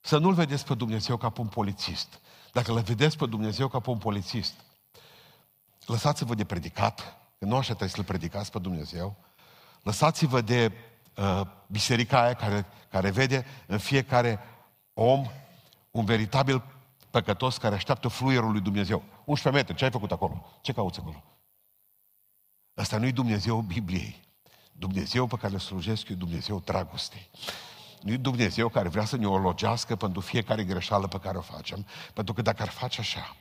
Să 0.00 0.18
nu-L 0.18 0.34
vedeți 0.34 0.64
pe 0.64 0.74
Dumnezeu 0.74 1.16
ca 1.16 1.30
pe 1.30 1.40
un 1.40 1.48
polițist. 1.48 2.20
Dacă 2.52 2.72
L 2.72 2.80
vedeți 2.80 3.16
pe 3.16 3.26
Dumnezeu 3.26 3.68
ca 3.68 3.80
pe 3.80 3.90
un 3.90 3.98
polițist, 3.98 4.54
lăsați-vă 5.86 6.34
de 6.34 6.44
predicat, 6.44 7.18
că 7.38 7.44
nu 7.44 7.56
așa 7.56 7.68
trebuie 7.68 7.88
să-L 7.88 8.04
predicați 8.04 8.50
pe 8.50 8.58
Dumnezeu, 8.58 9.16
lăsați-vă 9.82 10.40
de 10.40 10.72
uh, 11.16 11.40
biserica 11.66 12.22
aia 12.22 12.34
care, 12.34 12.66
care 12.90 13.10
vede 13.10 13.46
în 13.66 13.78
fiecare 13.78 14.38
om 14.92 15.26
un 15.90 16.04
veritabil 16.04 16.62
păcătos 17.10 17.56
care 17.56 17.74
așteaptă 17.74 18.08
fluierul 18.08 18.50
lui 18.50 18.60
Dumnezeu. 18.60 19.02
11 19.24 19.62
metri, 19.62 19.76
ce 19.76 19.84
ai 19.84 19.90
făcut 19.90 20.12
acolo? 20.12 20.46
Ce 20.60 20.72
cauți 20.72 20.98
acolo? 20.98 21.24
Asta 22.74 22.98
nu-i 22.98 23.12
Dumnezeu 23.12 23.60
Bibliei. 23.60 24.20
Dumnezeu 24.72 25.26
pe 25.26 25.36
care 25.36 25.52
îl 25.52 25.58
slujesc 25.58 26.08
e 26.08 26.14
Dumnezeu 26.14 26.60
dragostei. 26.60 27.30
Nu 28.02 28.12
e 28.12 28.16
Dumnezeu 28.16 28.68
care 28.68 28.88
vrea 28.88 29.04
să 29.04 29.16
ne 29.16 29.26
ologească 29.26 29.96
pentru 29.96 30.20
fiecare 30.20 30.64
greșeală 30.64 31.06
pe 31.06 31.18
care 31.18 31.38
o 31.38 31.40
facem, 31.40 31.86
pentru 32.14 32.34
că 32.34 32.42
dacă 32.42 32.62
ar 32.62 32.68
face 32.68 33.00
așa, 33.00 33.36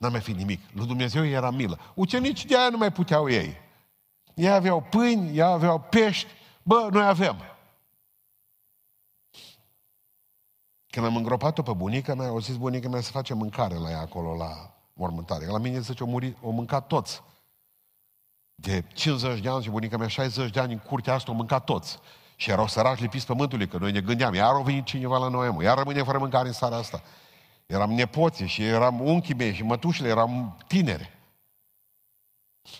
n-ar 0.00 0.10
mai 0.10 0.20
fi 0.20 0.32
nimic. 0.32 0.60
Lui 0.72 0.86
Dumnezeu 0.86 1.26
era 1.26 1.50
milă. 1.50 1.78
Ucenicii 1.94 2.48
de 2.48 2.58
aia 2.58 2.68
nu 2.68 2.76
mai 2.76 2.92
puteau 2.92 3.30
ei. 3.30 3.56
Ei 4.34 4.50
aveau 4.50 4.82
pâini, 4.82 5.36
ei 5.36 5.42
aveau 5.42 5.80
pești. 5.80 6.26
Bă, 6.62 6.88
noi 6.92 7.06
avem. 7.06 7.36
Când 10.86 11.06
am 11.06 11.16
îngropat-o 11.16 11.62
pe 11.62 11.72
bunica 11.72 12.14
mea, 12.14 12.28
au 12.28 12.38
zis 12.38 12.56
bunica 12.56 12.88
mea 12.88 13.00
să 13.00 13.10
face 13.10 13.34
mâncare 13.34 13.74
la 13.74 13.90
ea 13.90 14.00
acolo, 14.00 14.36
la 14.36 14.74
mormântare. 14.92 15.46
La 15.46 15.58
mine 15.58 15.80
zice, 15.80 16.02
o, 16.02 16.06
muri, 16.06 16.36
o 16.42 16.50
mâncat 16.50 16.86
toți. 16.86 17.22
De 18.54 18.84
50 18.92 19.40
de 19.40 19.48
ani 19.48 19.62
și 19.62 19.70
bunica 19.70 19.96
mea 19.96 20.08
60 20.08 20.50
de 20.50 20.60
ani 20.60 20.72
în 20.72 20.78
curtea 20.78 21.14
asta 21.14 21.30
o 21.30 21.34
mâncat 21.34 21.64
toți. 21.64 21.98
Și 22.36 22.50
erau 22.50 22.66
sărași 22.66 23.02
lipiți 23.02 23.26
pământului, 23.26 23.68
că 23.68 23.78
noi 23.78 23.92
ne 23.92 24.00
gândeam, 24.00 24.34
iar 24.34 24.52
au 24.52 24.62
venit 24.62 24.84
cineva 24.84 25.18
la 25.18 25.28
noi, 25.28 25.50
mă, 25.50 25.62
iar 25.62 25.78
rămâne 25.78 26.02
fără 26.02 26.18
mâncare 26.18 26.46
în 26.48 26.54
seara 26.54 26.76
asta. 26.76 27.02
Eram 27.70 27.92
nepoții 27.92 28.46
și 28.46 28.62
eram 28.62 29.00
unchii 29.00 29.34
mei 29.34 29.54
și 29.54 29.62
mătușile, 29.62 30.08
eram 30.08 30.56
tinere. 30.66 31.18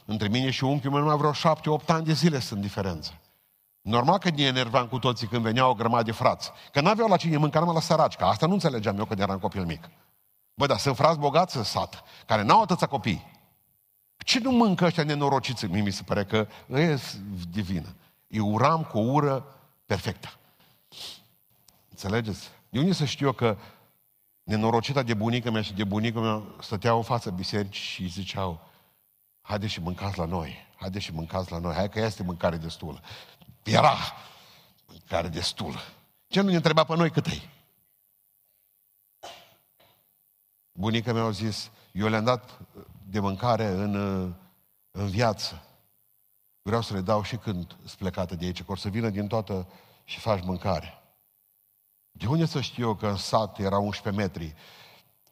Între 0.05 0.29
mine 0.29 0.51
și 0.51 0.65
unchiul 0.65 0.91
meu 0.91 1.01
numai 1.01 1.17
vreo 1.17 1.33
șapte, 1.33 1.71
opt 1.71 1.91
ani 1.91 2.05
de 2.05 2.13
zile 2.13 2.39
sunt 2.39 2.61
diferență. 2.61 3.21
Normal 3.81 4.19
că 4.19 4.31
ne 4.31 4.43
enervam 4.43 4.87
cu 4.87 4.99
toții 4.99 5.27
când 5.27 5.43
veneau 5.43 5.71
o 5.71 5.75
grămadă 5.75 6.03
de 6.03 6.13
frați. 6.13 6.51
Că 6.73 6.81
n-aveau 6.81 7.09
la 7.09 7.17
cine 7.17 7.37
mânca, 7.37 7.59
numai 7.59 7.75
la 7.75 7.81
săraci. 7.81 8.15
Că 8.15 8.25
asta 8.25 8.47
nu 8.47 8.53
înțelegeam 8.53 8.99
eu 8.99 9.05
când 9.05 9.21
eram 9.21 9.39
copil 9.39 9.65
mic. 9.65 9.91
Bă, 10.55 10.67
dar 10.67 10.79
sunt 10.79 10.97
frați 10.97 11.19
bogați 11.19 11.57
în 11.57 11.63
sat, 11.63 12.05
care 12.27 12.43
n-au 12.43 12.63
atâția 12.63 12.87
copii. 12.87 13.27
Ce 14.17 14.39
nu 14.39 14.51
mâncă 14.51 14.85
ăștia 14.85 15.05
nenorociți? 15.05 15.65
Mie 15.65 15.83
mi 15.83 15.91
se 15.91 16.03
pare 16.03 16.25
că 16.25 16.47
e 16.67 16.99
divină. 17.51 17.95
Eu 18.27 18.53
uram 18.53 18.83
cu 18.83 18.99
o 18.99 19.13
ură 19.13 19.45
perfectă. 19.87 20.29
Înțelegeți? 21.89 22.49
De 22.69 22.79
unde 22.79 22.93
să 22.93 23.05
știu 23.05 23.27
eu 23.27 23.33
că 23.33 23.57
nenorocita 24.51 25.03
de 25.03 25.15
bunica 25.15 25.51
mea 25.51 25.63
și 25.63 25.73
de 25.73 25.85
bunica 25.85 26.21
mea 26.21 26.43
stăteau 26.61 26.97
în 26.97 27.03
fața 27.03 27.31
bisericii 27.31 27.85
și 27.85 28.09
ziceau, 28.09 28.69
haide 29.41 29.67
și 29.67 29.81
mâncați 29.81 30.19
la 30.19 30.25
noi, 30.25 30.57
haide 30.77 30.99
și 30.99 31.13
mâncați 31.13 31.51
la 31.51 31.59
noi, 31.59 31.75
hai 31.75 31.89
că 31.89 32.01
este 32.01 32.23
mâncare 32.23 32.57
destulă. 32.57 33.01
Era 33.63 33.97
mâncare 34.87 35.29
destulă. 35.29 35.79
Ce 36.27 36.41
nu 36.41 36.49
ne 36.49 36.57
întreba 36.57 36.85
pe 36.85 36.97
noi 36.97 37.11
cât 37.11 37.27
e? 37.27 37.41
Bunica 40.73 41.13
mea 41.13 41.23
a 41.23 41.31
zis, 41.31 41.71
eu 41.93 42.09
le-am 42.09 42.25
dat 42.25 42.59
de 43.09 43.21
mâncare 43.21 43.67
în, 43.67 43.95
în 44.91 45.09
viață. 45.09 45.63
Vreau 46.63 46.83
să 46.83 46.95
le 46.95 47.01
dau 47.01 47.23
și 47.23 47.37
când 47.37 47.77
sunt 47.79 47.99
plecată 47.99 48.35
de 48.35 48.45
aici, 48.45 48.63
că 48.63 48.73
o 48.73 48.77
să 48.77 48.89
vină 48.89 49.11
din 49.11 49.27
toată 49.27 49.69
și 50.05 50.19
faci 50.19 50.45
mâncare. 50.45 51.00
De 52.11 52.27
unde 52.27 52.47
să 52.47 52.61
știu 52.61 52.87
eu 52.87 52.95
că 52.95 53.07
în 53.07 53.17
sat 53.17 53.59
era 53.59 53.79
11 53.79 54.23
metri 54.23 54.55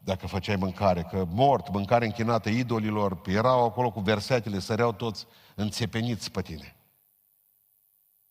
dacă 0.08 0.26
făceai 0.26 0.56
mâncare, 0.56 1.02
că 1.02 1.24
mort, 1.28 1.72
mâncare 1.72 2.04
închinată 2.04 2.48
idolilor, 2.48 3.20
erau 3.26 3.64
acolo 3.64 3.90
cu 3.90 4.00
versetele, 4.00 4.58
săreau 4.58 4.92
toți 4.92 5.26
înțepeniți 5.54 6.30
pe 6.30 6.42
tine. 6.42 6.76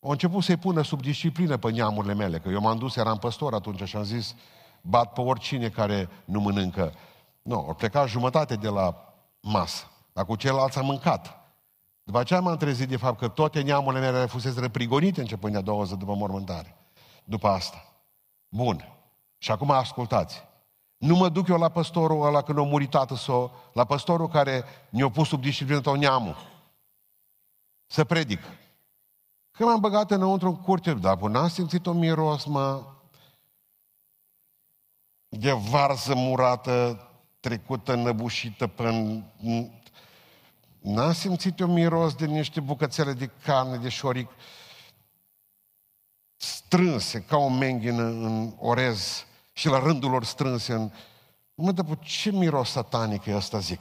au 0.00 0.10
început 0.10 0.42
să-i 0.42 0.56
pună 0.56 0.82
sub 0.82 1.02
disciplină 1.02 1.56
pe 1.56 1.70
neamurile 1.70 2.14
mele, 2.14 2.38
că 2.38 2.48
eu 2.48 2.60
m-am 2.60 2.78
dus, 2.78 2.96
eram 2.96 3.18
păstor 3.18 3.54
atunci 3.54 3.82
și 3.82 3.96
am 3.96 4.02
zis, 4.02 4.34
bat 4.80 5.12
pe 5.12 5.20
oricine 5.20 5.68
care 5.68 6.08
nu 6.24 6.40
mănâncă. 6.40 6.94
Nu, 7.42 7.54
au 7.54 7.74
plecat 7.74 8.08
jumătate 8.08 8.54
de 8.54 8.68
la 8.68 9.14
masă, 9.40 9.84
dar 10.12 10.24
cu 10.24 10.36
ceilalți 10.36 10.78
am 10.78 10.84
mâncat. 10.84 11.38
După 12.02 12.18
aceea 12.18 12.40
m-am 12.40 12.56
trezit 12.56 12.88
de 12.88 12.96
fapt 12.96 13.18
că 13.18 13.28
toate 13.28 13.60
neamurile 13.60 14.10
mele 14.10 14.26
fusese 14.26 14.60
răprigonite 14.60 15.20
începând 15.20 15.52
de 15.52 15.58
a 15.58 15.62
doua 15.62 15.84
zi 15.84 15.96
după 15.96 16.14
mormântare. 16.14 16.76
După 17.24 17.48
asta. 17.48 17.87
Bun. 18.48 18.98
Și 19.38 19.50
acum 19.50 19.70
ascultați. 19.70 20.46
Nu 20.96 21.16
mă 21.16 21.28
duc 21.28 21.48
eu 21.48 21.58
la 21.58 21.68
păstorul 21.68 22.26
ăla 22.26 22.42
când 22.42 22.58
a 22.58 22.62
murit 22.62 22.90
tată 22.90 23.14
sau 23.14 23.52
la 23.72 23.84
păstorul 23.84 24.28
care 24.28 24.64
ne-a 24.90 25.10
pus 25.10 25.28
sub 25.28 25.40
disciplină 25.40 25.80
tău 25.80 25.94
neamul. 25.94 26.36
Să 27.86 28.04
predic. 28.04 28.40
Când 29.50 29.68
m-am 29.68 29.80
băgat 29.80 30.10
înăuntru 30.10 30.48
în 30.48 30.56
curte, 30.56 30.94
dar 30.94 31.16
până 31.16 31.38
n-am 31.38 31.48
simțit 31.48 31.86
o 31.86 31.92
miros, 31.92 32.44
mă, 32.44 32.82
de 35.28 35.52
varză 35.52 36.14
murată, 36.14 37.08
trecută, 37.40 37.94
năbușită 37.94 38.66
până... 38.66 39.22
N-am 40.78 41.12
simțit 41.12 41.60
o 41.60 41.66
miros 41.66 42.14
de 42.14 42.26
niște 42.26 42.60
bucățele 42.60 43.12
de 43.12 43.30
carne, 43.44 43.76
de 43.76 43.88
șoric, 43.88 44.30
strânse, 46.68 47.24
ca 47.24 47.36
o 47.36 47.48
menghină 47.48 48.02
în 48.02 48.54
orez 48.58 49.26
și 49.52 49.68
la 49.68 49.78
rândul 49.78 50.10
lor 50.10 50.24
strânse 50.24 50.72
în... 50.72 50.90
Mă, 51.54 51.72
dar 51.72 51.98
ce 51.98 52.30
miros 52.30 52.70
satanic 52.70 53.26
e 53.26 53.36
ăsta, 53.36 53.58
zic? 53.58 53.80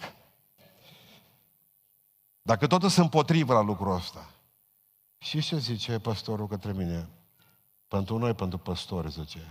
Dacă 2.42 2.68
tot 2.68 2.82
sunt 2.82 2.98
împotrivă 2.98 3.54
la 3.54 3.62
lucrul 3.62 3.96
ăsta. 3.96 4.30
Și 5.18 5.42
ce 5.42 5.58
zice 5.58 6.00
păstorul 6.00 6.48
către 6.48 6.72
mine? 6.74 7.10
Pentru 7.88 8.18
noi, 8.18 8.34
pentru 8.34 8.58
păstori, 8.58 9.12
zice, 9.12 9.48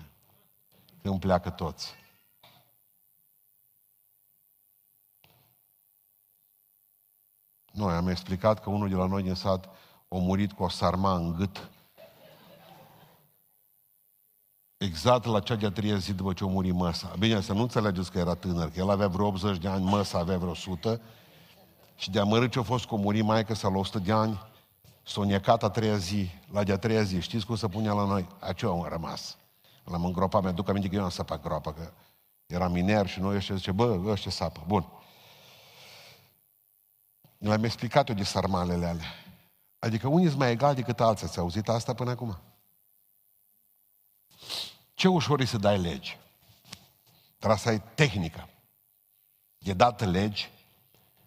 când 1.03 1.21
pleacă 1.21 1.51
toți. 1.51 1.95
Noi 7.73 7.95
am 7.95 8.09
explicat 8.09 8.63
că 8.63 8.71
unul 8.71 8.89
de 8.89 8.95
la 8.95 9.07
noi 9.07 9.23
din 9.23 9.35
sat 9.35 9.65
a 10.09 10.17
murit 10.17 10.53
cu 10.53 10.63
o 10.63 10.69
sarma 10.69 11.15
în 11.15 11.33
gât 11.33 11.71
exact 14.77 15.25
la 15.25 15.41
cea 15.41 15.55
de-a 15.55 15.71
treia 15.71 15.97
zi 15.97 16.13
după 16.13 16.33
ce 16.33 16.45
a 16.45 16.47
murit 16.47 16.75
măsa. 16.75 17.13
Bine, 17.19 17.41
să 17.41 17.53
nu 17.53 17.61
înțelegeți 17.61 18.11
că 18.11 18.19
era 18.19 18.35
tânăr, 18.35 18.71
că 18.71 18.79
el 18.81 18.91
avea 18.91 19.09
vreo 19.09 19.27
80 19.27 19.59
de 19.59 19.69
ani, 19.69 19.85
măsa 19.85 20.19
avea 20.19 20.39
vreo 20.39 20.51
100 20.51 21.01
și 21.97 22.11
de 22.11 22.21
amărât 22.21 22.51
ce 22.51 22.59
a 22.59 22.63
fost 22.63 22.85
cu 22.85 22.97
muri 22.97 23.23
maică 23.23 23.55
să 23.55 23.69
la 23.69 23.79
100 23.79 23.99
de 23.99 24.13
ani, 24.13 24.41
s-a 25.03 25.25
necat 25.25 25.63
a 25.63 25.71
treia 25.71 25.97
zi, 25.97 26.31
la 26.53 26.63
de-a 26.63 26.79
treia 26.79 27.03
zi. 27.03 27.21
Știți 27.21 27.47
cum 27.47 27.57
se 27.57 27.69
punea 27.69 27.93
la 27.93 28.05
noi? 28.05 28.27
Aceea 28.39 28.71
am 28.71 28.87
rămas. 28.89 29.37
L-am 29.85 30.05
îngropat, 30.05 30.43
mi-aduc 30.43 30.69
aminte 30.69 30.89
că 30.89 30.95
eu 30.95 31.03
am 31.03 31.09
săpat 31.09 31.43
groapa, 31.43 31.73
că 31.73 31.93
era 32.47 32.69
miner 32.69 33.07
și 33.07 33.21
noi 33.21 33.37
ăștia 33.37 33.55
zice, 33.55 33.73
bă, 33.73 34.01
ăștia 34.07 34.31
sapă. 34.31 34.65
Bun. 34.67 34.87
Le-am 37.39 37.65
explicat 37.65 38.09
eu 38.09 38.15
de 38.15 38.25
sarmalele 38.25 38.87
alea. 38.87 39.15
Adică 39.79 40.09
unii 40.09 40.27
sunt 40.27 40.39
mai 40.39 40.51
egali 40.51 40.75
decât 40.75 41.01
alții. 41.01 41.27
Ați 41.27 41.39
auzit 41.39 41.69
asta 41.69 41.95
până 41.95 42.11
acum? 42.11 42.39
Ce 44.97 45.09
ușor 45.09 45.41
e 45.41 45.45
să 45.45 45.59
dai 45.59 45.79
legi. 45.79 46.19
Trebuie 47.37 47.59
să 47.59 47.69
ai 47.69 47.83
tehnică. 47.95 48.49
E 49.59 49.73
dată 49.73 50.05
legi 50.05 50.51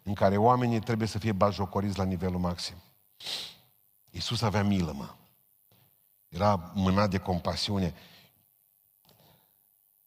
în 0.04 0.14
care 0.14 0.38
oamenii 0.38 0.80
trebuie 0.80 1.08
să 1.08 1.20
fie 1.20 1.32
bajocoriți 1.32 1.98
la 1.98 2.04
nivelul 2.04 2.40
maxim. 2.40 2.76
Iisus 4.10 4.42
avea 4.42 4.64
milă, 4.64 4.92
mă. 4.92 5.10
Era 6.28 6.72
mânat 6.74 7.10
de 7.10 7.18
compasiune. 7.18 7.94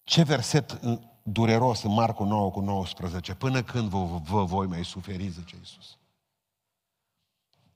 Ce 0.05 0.23
verset 0.23 0.81
dureros 1.23 1.83
în 1.83 1.93
Marcu 1.93 2.25
9 2.25 2.51
cu 2.51 2.61
19. 2.61 3.35
Până 3.35 3.63
când 3.63 3.89
vă, 3.89 4.05
vă 4.05 4.45
voi 4.45 4.67
mai 4.67 4.85
suferi, 4.85 5.29
zice 5.29 5.57
Iisus. 5.57 5.99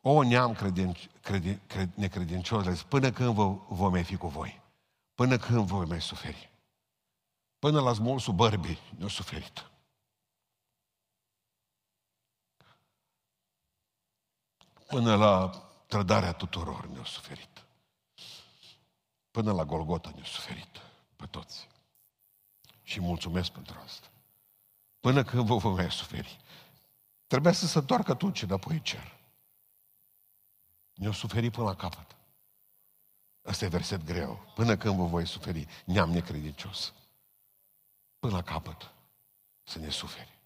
O 0.01 0.22
neam 0.22 0.53
credin, 0.53 0.96
credin, 1.20 1.61
cred, 1.66 1.90
necredincios, 1.94 2.83
până 2.83 3.11
când 3.11 3.35
vă, 3.35 3.57
vă 3.68 3.88
mai 3.88 4.05
fi 4.05 4.16
cu 4.16 4.27
voi. 4.27 4.64
Până 5.16 5.37
când 5.37 5.66
voi 5.66 5.87
mai 5.87 6.00
suferi? 6.00 6.50
Până 7.59 7.81
la 7.81 7.92
smolsul 7.92 8.35
bărbii 8.35 8.79
ne-a 8.98 9.09
suferit. 9.09 9.70
Până 14.87 15.16
la 15.16 15.48
trădarea 15.87 16.33
tuturor 16.33 16.87
ne-a 16.87 17.05
suferit. 17.05 17.64
Până 19.31 19.52
la 19.52 19.64
Golgota 19.64 20.12
ne-a 20.14 20.24
suferit 20.24 20.81
pe 21.16 21.26
toți. 21.26 21.68
Și 22.83 23.00
mulțumesc 23.00 23.50
pentru 23.50 23.79
asta. 23.85 24.07
Până 25.00 25.24
când 25.24 25.46
vă 25.46 25.57
vom 25.57 25.74
mai 25.74 25.90
suferi. 25.90 26.38
Trebuia 27.26 27.52
să 27.52 27.66
se 27.66 27.79
întoarcă 27.79 28.12
atunci 28.12 28.42
înapoi 28.42 28.83
cer. 28.83 29.18
Ne-a 30.94 31.12
suferit 31.12 31.52
până 31.52 31.66
la 31.66 31.74
capăt. 31.74 32.15
Asta 33.46 33.64
e 33.64 33.68
verset 33.68 34.04
greu. 34.04 34.46
Până 34.54 34.76
când 34.76 34.96
vă 34.96 35.04
voi 35.04 35.26
suferi, 35.26 35.66
neam 35.85 36.11
necredincios. 36.11 36.92
Până 38.18 38.32
la 38.32 38.42
capăt 38.42 38.90
să 39.62 39.78
ne 39.78 39.88
suferi. 39.88 40.38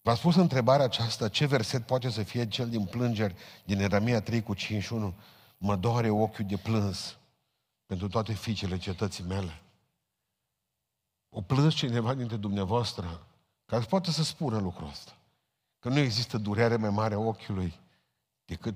V-ați 0.00 0.18
spus 0.18 0.34
întrebarea 0.34 0.84
aceasta, 0.84 1.28
ce 1.28 1.46
verset 1.46 1.86
poate 1.86 2.10
să 2.10 2.22
fie 2.22 2.48
cel 2.48 2.68
din 2.68 2.84
plângeri 2.84 3.34
din 3.64 3.80
Eremia 3.80 4.20
3 4.20 4.42
cu 4.42 4.54
51? 4.54 5.14
Mă 5.58 5.76
doare 5.76 6.10
ochiul 6.10 6.44
de 6.44 6.56
plâns 6.56 7.16
pentru 7.86 8.08
toate 8.08 8.32
fiicele 8.32 8.78
cetății 8.78 9.24
mele. 9.24 9.62
O 11.28 11.40
plâns 11.40 11.74
cineva 11.74 12.14
dintre 12.14 12.36
dumneavoastră 12.36 13.26
care 13.64 13.84
poate 13.84 14.10
să 14.10 14.22
spună 14.22 14.58
lucrul 14.58 14.88
ăsta. 14.88 15.16
Că 15.78 15.88
nu 15.88 15.98
există 15.98 16.38
durere 16.38 16.76
mai 16.76 16.90
mare 16.90 17.14
a 17.14 17.18
ochiului 17.18 17.80
decât 18.44 18.74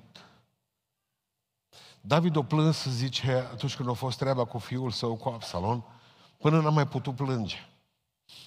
David 2.00 2.36
o 2.36 2.42
plâns, 2.42 2.84
zice, 2.84 3.32
atunci 3.32 3.76
când 3.76 3.88
a 3.88 3.92
fost 3.92 4.18
treaba 4.18 4.44
cu 4.44 4.58
fiul 4.58 4.90
său, 4.90 5.16
cu 5.16 5.28
Absalon, 5.28 5.84
până 6.38 6.60
n-a 6.60 6.70
mai 6.70 6.88
putut 6.88 7.16
plânge. 7.16 7.56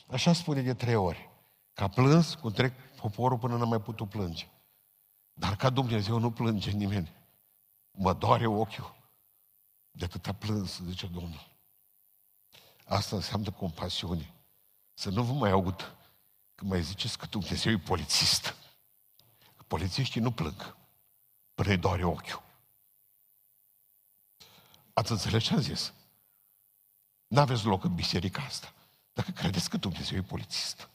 Așa 0.08 0.34
spune 0.34 0.62
de 0.62 0.74
trei 0.74 0.96
ori. 0.96 1.30
Ca 1.74 1.88
plâns, 1.88 2.34
cu 2.34 2.52
trec 2.52 2.74
poporul 2.96 3.38
până 3.38 3.58
n-a 3.58 3.66
mai 3.66 3.82
putut 3.82 4.10
plânge. 4.10 4.48
Dar 5.34 5.56
ca 5.56 5.70
Dumnezeu 5.70 6.20
nu 6.20 6.32
plânge 6.32 6.72
nimeni. 6.72 7.12
Mă 7.92 8.14
doare 8.14 8.48
ochiul. 8.48 8.96
De 9.92 10.06
atâta 10.06 10.34
plâns, 10.34 10.80
zice 10.80 11.08
Domnul. 11.08 11.48
Asta 12.86 13.16
înseamnă 13.16 13.52
compasiune. 13.52 14.34
Să 14.94 15.10
nu 15.10 15.24
vă 15.24 15.34
mai 15.34 15.52
aud 15.52 15.96
când 16.56 16.72
mai 16.72 16.82
ziceți 16.82 17.18
că 17.18 17.26
Dumnezeu 17.26 17.72
e 17.72 17.78
polițist. 17.78 18.56
Polițiștii 19.68 20.22
nu 20.22 20.32
plâng. 20.32 20.76
Până 21.54 21.70
îi 21.70 21.78
doare 21.78 22.04
ochiul. 22.04 22.44
Ați 24.94 25.12
înțeles 25.12 25.44
ce 25.44 25.54
am 25.54 25.62
zis? 25.62 25.94
N-aveți 27.28 27.66
loc 27.66 27.84
în 27.84 27.96
biserica 27.96 28.42
asta. 28.42 28.74
Dacă 29.14 29.32
credeți 29.32 29.70
că 29.70 29.78
Dumnezeu 29.78 30.18
e 30.18 30.22
polițist. 30.22 30.90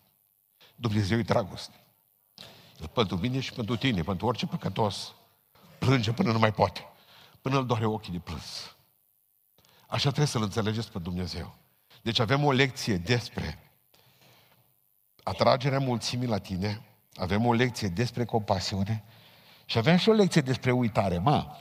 Dumnezeu 0.74 1.18
e 1.18 1.22
dragoste. 1.22 1.74
El 2.80 2.88
pentru 2.88 3.16
mine 3.16 3.40
și 3.40 3.52
pentru 3.52 3.76
tine, 3.76 4.02
pentru 4.02 4.26
orice 4.26 4.46
păcătos, 4.46 5.14
plânge 5.78 6.12
până 6.12 6.32
nu 6.32 6.38
mai 6.38 6.52
poate. 6.52 6.86
Până 7.40 7.58
îl 7.58 7.66
doare 7.66 7.84
ochii 7.84 8.12
de 8.12 8.18
plâns. 8.18 8.76
Așa 9.86 10.08
trebuie 10.08 10.26
să-L 10.26 10.42
înțelegeți 10.42 10.90
pe 10.90 10.98
Dumnezeu. 10.98 11.54
Deci 12.02 12.18
avem 12.18 12.44
o 12.44 12.52
lecție 12.52 12.96
despre 12.96 13.72
atragerea 15.22 15.78
mulțimii 15.78 16.28
la 16.28 16.38
tine, 16.38 16.82
avem 17.14 17.46
o 17.46 17.52
lecție 17.52 17.88
despre 17.88 18.24
compasiune 18.24 19.04
și 19.64 19.78
avem 19.78 19.96
și 19.96 20.08
o 20.08 20.12
lecție 20.12 20.40
despre 20.40 20.70
uitare. 20.70 21.18
Mă, 21.18 21.56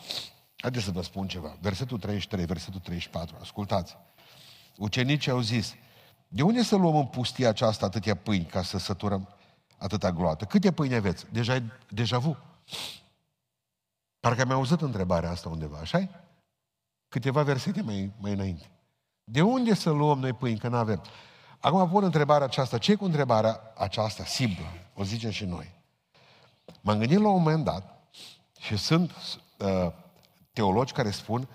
Haideți 0.57 0.85
să 0.85 0.91
vă 0.91 1.01
spun 1.01 1.27
ceva. 1.27 1.57
Versetul 1.61 1.99
33, 1.99 2.45
versetul 2.45 2.79
34. 2.79 3.35
Ascultați. 3.41 3.97
Ucenicii 4.77 5.31
au 5.31 5.39
zis, 5.39 5.75
de 6.27 6.41
unde 6.41 6.63
să 6.63 6.75
luăm 6.75 6.95
în 6.95 7.05
pustia 7.05 7.49
aceasta 7.49 7.85
atâtea 7.85 8.15
pâini 8.15 8.45
ca 8.45 8.61
să 8.61 8.77
săturăm 8.77 9.27
atâta 9.77 10.11
gloată? 10.11 10.45
Câte 10.45 10.71
pâini 10.71 10.95
aveți? 10.95 11.25
Deja, 11.31 11.63
deja 11.89 12.17
vu. 12.17 12.37
Parcă 14.19 14.45
mi-au 14.45 14.57
auzit 14.57 14.81
întrebarea 14.81 15.29
asta 15.29 15.49
undeva, 15.49 15.77
așa 15.77 16.09
Câteva 17.09 17.43
versete 17.43 17.81
mai, 17.81 18.11
mai 18.19 18.31
înainte. 18.31 18.69
De 19.23 19.41
unde 19.41 19.73
să 19.73 19.89
luăm 19.89 20.19
noi 20.19 20.33
pâini, 20.33 20.59
că 20.59 20.67
nu 20.67 20.75
avem? 20.75 21.01
Acum 21.59 21.89
pun 21.89 22.03
întrebarea 22.03 22.45
aceasta. 22.45 22.77
ce 22.77 22.95
cu 22.95 23.05
întrebarea 23.05 23.59
aceasta 23.77 24.23
simplă? 24.25 24.65
O 24.93 25.03
zicem 25.03 25.29
și 25.29 25.45
noi. 25.45 25.71
M-am 26.81 26.97
gândit 26.97 27.19
la 27.19 27.27
un 27.27 27.41
moment 27.41 27.63
dat 27.63 28.09
și 28.59 28.77
sunt 28.77 29.11
uh, 29.57 29.91
teologi 30.57 30.93
care 30.93 31.11
spun 31.11 31.47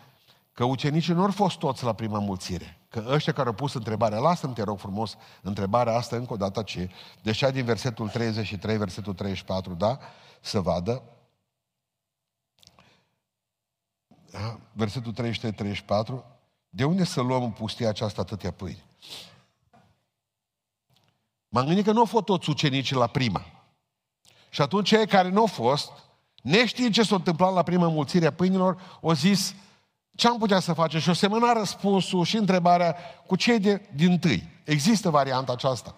că 0.52 0.64
ucenicii 0.64 1.14
nu 1.14 1.22
au 1.22 1.30
fost 1.30 1.58
toți 1.58 1.84
la 1.84 1.92
prima 1.92 2.18
mulțire. 2.18 2.80
Că 2.88 3.04
ăștia 3.08 3.32
care 3.32 3.48
au 3.48 3.54
pus 3.54 3.74
întrebarea, 3.74 4.18
lasă-mi, 4.18 4.54
te 4.54 4.62
rog 4.62 4.78
frumos, 4.78 5.16
întrebarea 5.42 5.96
asta 5.96 6.16
încă 6.16 6.32
o 6.32 6.36
dată 6.36 6.62
ce, 6.62 6.90
deja 7.22 7.50
din 7.50 7.64
versetul 7.64 8.08
33, 8.08 8.76
versetul 8.76 9.14
34, 9.14 9.74
da, 9.74 9.98
să 10.40 10.60
vadă. 10.60 11.02
Da? 14.30 14.58
Versetul 14.72 15.12
33-34. 15.12 16.24
De 16.68 16.84
unde 16.84 17.04
să 17.04 17.20
luăm 17.20 17.42
în 17.42 17.50
pustia 17.50 17.88
aceasta 17.88 18.20
atâtea 18.20 18.52
pâini? 18.52 18.84
M-am 21.48 21.66
gândit 21.66 21.84
că 21.84 21.92
nu 21.92 21.98
au 21.98 22.04
fost 22.04 22.24
toți 22.24 22.50
ucenicii 22.50 22.96
la 22.96 23.06
prima. 23.06 23.44
Și 24.50 24.60
atunci 24.60 24.88
cei 24.88 25.06
care 25.06 25.28
nu 25.28 25.40
au 25.40 25.46
fost, 25.46 25.92
neștiind 26.42 26.92
ce 26.92 27.02
s-a 27.02 27.14
întâmplat 27.14 27.55
la 27.55 27.62
prima 27.62 27.88
mulțire 27.88 28.26
a 28.26 28.33
pâinilor, 28.33 28.98
au 29.02 29.12
zis, 29.12 29.55
ce 30.14 30.28
am 30.28 30.38
putea 30.38 30.61
să 30.61 30.72
facem? 30.72 31.00
Și 31.00 31.09
o 31.09 31.12
semăna 31.12 31.52
răspunsul 31.52 32.24
și 32.24 32.37
întrebarea 32.37 32.96
cu 33.26 33.37
cei 33.37 33.59
de, 33.59 33.88
din 33.94 34.18
tâi. 34.18 34.48
Există 34.64 35.11
varianta 35.11 35.52
aceasta. 35.52 35.96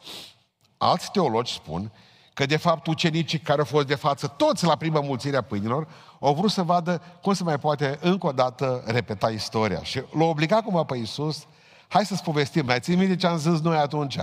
Alți 0.77 1.11
teologi 1.11 1.53
spun 1.53 1.93
că 2.35 2.47
de 2.47 2.57
fapt 2.57 2.87
ucenicii 2.87 3.39
care 3.39 3.59
au 3.59 3.65
fost 3.65 3.87
de 3.87 3.95
față 3.95 4.27
toți 4.27 4.65
la 4.65 4.77
prima 4.77 5.01
mulțire 5.01 5.37
a 5.37 5.43
pâinilor 5.43 5.89
au 6.21 6.35
vrut 6.35 6.51
să 6.51 6.63
vadă 6.63 7.03
cum 7.23 7.33
se 7.33 7.43
mai 7.43 7.59
poate 7.59 7.99
încă 8.01 8.27
o 8.27 8.33
dată 8.33 8.83
repeta 8.87 9.31
istoria. 9.31 9.83
Și 9.83 10.03
l-au 10.13 10.29
obligat 10.29 10.63
cumva 10.65 10.85
pe 10.85 10.97
Iisus, 10.97 11.47
hai 11.89 12.07
să-ți 12.07 12.23
povestim, 12.23 12.65
mai 12.65 12.81
ții 12.81 12.97
minte 12.97 13.17
ce 13.17 13.27
am 13.27 13.37
zis 13.37 13.61
noi 13.61 13.77
atunci? 13.77 14.17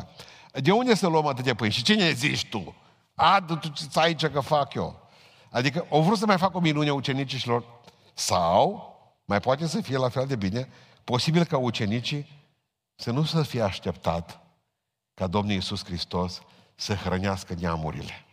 De 0.54 0.72
unde 0.72 0.96
să 0.96 1.08
luăm 1.08 1.26
atâtea 1.26 1.56
pâini? 1.56 1.74
Și 1.74 1.84
cine 1.84 2.12
zici 2.12 2.50
tu? 2.50 2.76
A, 3.16 3.44
tu 3.48 3.60
ce 3.74 3.86
aici 3.94 4.26
că 4.26 4.40
fac 4.40 4.74
eu? 4.74 5.01
Adică 5.52 5.88
au 5.90 6.02
vrut 6.02 6.18
să 6.18 6.26
mai 6.26 6.38
facă 6.38 6.58
o 6.58 6.60
minune 6.60 6.92
ucenicilor 6.92 7.66
sau, 8.14 8.90
mai 9.26 9.40
poate 9.40 9.68
să 9.68 9.82
fie 9.82 9.98
la 9.98 10.10
fel 10.10 10.28
de 10.28 10.36
bine, 10.36 10.70
posibil 11.04 11.44
ca 11.44 11.58
ucenicii 11.58 12.28
să 12.96 13.12
nu 13.12 13.24
să 13.24 13.44
fie 13.44 13.62
așteptat 13.62 14.42
ca 15.14 15.28
Domnul 15.28 15.54
Iisus 15.54 15.86
Hristos 15.86 16.42
să 16.76 16.94
hrănească 16.94 17.54
neamurile. 17.54 18.26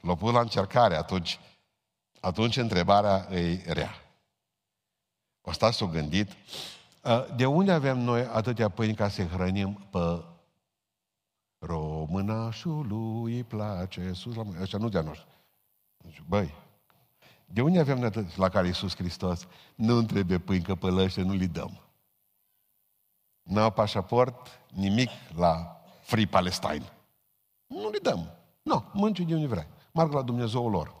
L-a 0.00 0.14
pus 0.14 0.32
la 0.32 0.40
încercare 0.40 0.96
atunci. 0.96 1.40
Atunci 2.20 2.56
întrebarea 2.56 3.36
e 3.36 3.72
rea. 3.72 3.94
O 5.40 5.52
stat 5.52 5.72
s-o 5.72 5.86
gândit. 5.86 6.30
De 7.36 7.46
unde 7.46 7.72
avem 7.72 7.98
noi 7.98 8.20
atâtea 8.26 8.68
pâini 8.68 8.94
ca 8.94 9.08
să 9.08 9.24
hrănim 9.24 9.88
pe 9.90 10.24
Românașului 11.58 13.34
îi 13.34 13.44
place 13.44 14.12
sus 14.12 14.34
la 14.34 14.42
mâine. 14.42 14.60
Ăștia 14.62 14.78
nu 14.78 14.88
de-a 14.88 15.00
noștri. 15.00 15.30
Băi, 16.26 16.54
de 17.44 17.62
unde 17.62 17.78
avem 17.78 17.96
noi 17.96 18.06
atât 18.06 18.36
la 18.36 18.48
care 18.48 18.66
Iisus 18.66 18.96
Hristos 18.96 19.46
nu 19.74 20.02
trebuie 20.02 20.38
pâini, 20.38 20.64
că 20.64 20.74
pe 20.74 20.90
nu 21.16 21.32
li 21.32 21.46
dăm. 21.46 21.80
Nu 23.42 23.60
au 23.60 23.70
pașaport, 23.70 24.60
nimic 24.70 25.10
la 25.34 25.82
Free 26.02 26.26
Palestine. 26.26 26.92
Nu 27.66 27.90
le 27.90 27.98
dăm. 27.98 28.30
Nu, 28.62 28.90
mănânci 28.92 29.20
de 29.20 29.34
unde 29.34 29.46
vrei. 29.46 29.66
Marg 29.92 30.12
la 30.12 30.22
Dumnezeu 30.22 30.70
lor. 30.70 30.94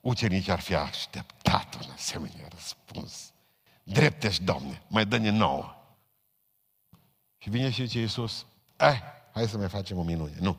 Ucenicii 0.00 0.52
ar 0.52 0.60
fi 0.60 0.74
așteptat 0.74 1.74
un 1.74 1.90
asemenea 1.94 2.48
răspuns. 2.48 3.32
Drept 3.82 4.24
ești, 4.24 4.44
Doamne, 4.44 4.82
mai 4.88 5.06
dă-ne 5.06 5.30
nouă. 5.30 5.74
Și 7.38 7.50
vine 7.50 7.70
și 7.70 7.86
zice 7.86 7.98
Iisus, 7.98 8.46
eh, 8.76 9.00
hai 9.32 9.48
să 9.48 9.58
mai 9.58 9.68
facem 9.68 9.98
o 9.98 10.02
minune. 10.02 10.36
Nu. 10.40 10.56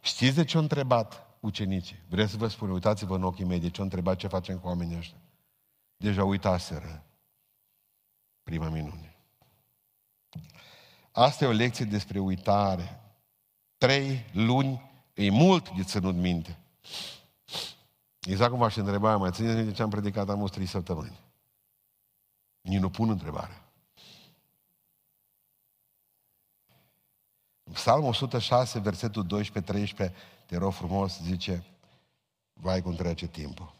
Știți 0.00 0.34
de 0.34 0.44
ce 0.44 0.56
au 0.56 0.62
întrebat 0.62 1.25
ucenicii? 1.46 1.96
Vreau 2.08 2.26
să 2.26 2.36
vă 2.36 2.48
spun, 2.48 2.70
uitați-vă 2.70 3.14
în 3.14 3.22
ochii 3.22 3.44
mei 3.44 3.60
de 3.60 3.70
ce 3.70 3.78
au 3.78 3.84
întrebat 3.84 4.16
ce 4.16 4.26
facem 4.26 4.58
cu 4.58 4.66
oamenii 4.66 4.96
ăștia. 4.96 5.18
Deja 5.96 6.24
uitaseră 6.24 7.04
prima 8.42 8.68
minune. 8.68 9.16
Asta 11.10 11.44
e 11.44 11.48
o 11.48 11.52
lecție 11.52 11.84
despre 11.84 12.18
uitare. 12.18 13.00
Trei 13.76 14.24
luni 14.32 14.90
e 15.14 15.30
mult 15.30 15.70
de 15.70 15.82
ținut 15.82 16.14
minte. 16.14 16.58
Exact 18.20 18.50
cum 18.50 18.58
v-aș 18.58 18.76
întreba, 18.76 19.16
mai 19.16 19.32
țineți 19.32 19.56
minte 19.56 19.72
ce 19.72 19.82
am 19.82 19.90
predicat 19.90 20.28
am 20.28 20.46
trei 20.46 20.66
săptămâni. 20.66 21.20
Nici 22.60 22.80
nu 22.80 22.90
pun 22.90 23.10
întrebarea. 23.10 23.66
Psalmul 27.72 28.08
106, 28.08 28.78
versetul 28.78 29.26
12-13, 30.06 30.12
te 30.46 30.56
rog 30.56 30.72
frumos, 30.72 31.20
zice, 31.22 31.64
vai 32.52 32.82
cum 32.82 32.94
trece 32.94 33.26
timpul. 33.26 33.74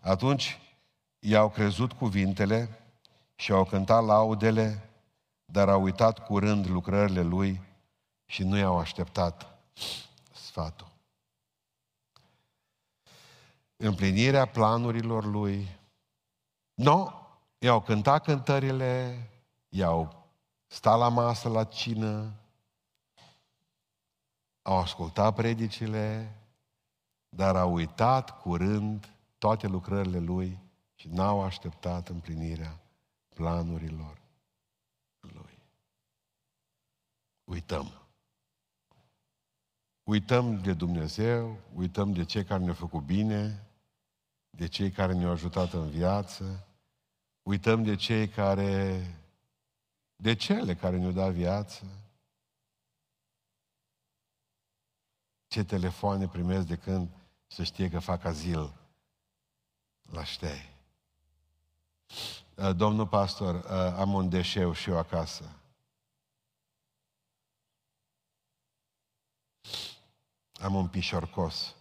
Atunci 0.00 0.58
i-au 1.18 1.50
crezut 1.50 1.92
cuvintele 1.92 2.80
și 3.34 3.52
au 3.52 3.64
cântat 3.64 4.04
laudele 4.04 4.86
dar 5.46 5.68
a 5.68 5.76
uitat 5.76 6.26
curând 6.26 6.66
lucrările 6.66 7.22
lui 7.22 7.60
și 8.26 8.42
nu 8.42 8.56
i-au 8.56 8.78
așteptat 8.78 9.58
sfatul. 10.32 10.88
Împlinirea 13.76 14.46
planurilor 14.46 15.24
lui. 15.24 15.68
Nu, 16.74 17.12
i-au 17.58 17.80
cântat 17.80 18.24
cântările, 18.24 19.20
i-au 19.68 20.26
stat 20.66 20.98
la 20.98 21.08
masă 21.08 21.48
la 21.48 21.64
cină, 21.64 22.32
au 24.66 24.76
ascultat 24.78 25.34
predicile, 25.34 26.34
dar 27.28 27.56
au 27.56 27.72
uitat 27.72 28.40
curând 28.40 29.08
toate 29.38 29.66
lucrările 29.66 30.18
lui 30.18 30.58
și 30.94 31.08
n-au 31.08 31.42
așteptat 31.42 32.08
împlinirea 32.08 32.80
planurilor 33.34 34.24
uităm. 37.46 37.92
Uităm 40.02 40.60
de 40.60 40.72
Dumnezeu, 40.72 41.58
uităm 41.74 42.12
de 42.12 42.24
cei 42.24 42.44
care 42.44 42.62
ne-au 42.62 42.74
făcut 42.74 43.02
bine, 43.02 43.66
de 44.50 44.66
cei 44.66 44.90
care 44.90 45.12
ne-au 45.12 45.30
ajutat 45.30 45.72
în 45.72 45.90
viață, 45.90 46.66
uităm 47.42 47.82
de 47.82 47.94
cei 47.94 48.28
care, 48.28 49.02
de 50.16 50.34
cele 50.34 50.74
care 50.74 50.98
ne-au 50.98 51.12
dat 51.12 51.32
viață. 51.32 51.84
Ce 55.56 55.64
telefoane 55.64 56.28
primesc 56.28 56.66
de 56.66 56.76
când 56.76 57.08
să 57.46 57.62
știe 57.62 57.90
că 57.90 57.98
fac 57.98 58.24
azil 58.24 58.74
la 60.10 60.24
ștei. 60.24 60.74
Domnul 62.76 63.08
pastor, 63.08 63.66
am 63.98 64.12
un 64.12 64.28
deșeu 64.28 64.72
și 64.72 64.90
eu 64.90 64.98
acasă. 64.98 65.60
Am 70.60 70.74
un 70.74 70.88
pișorcos. 70.88 71.75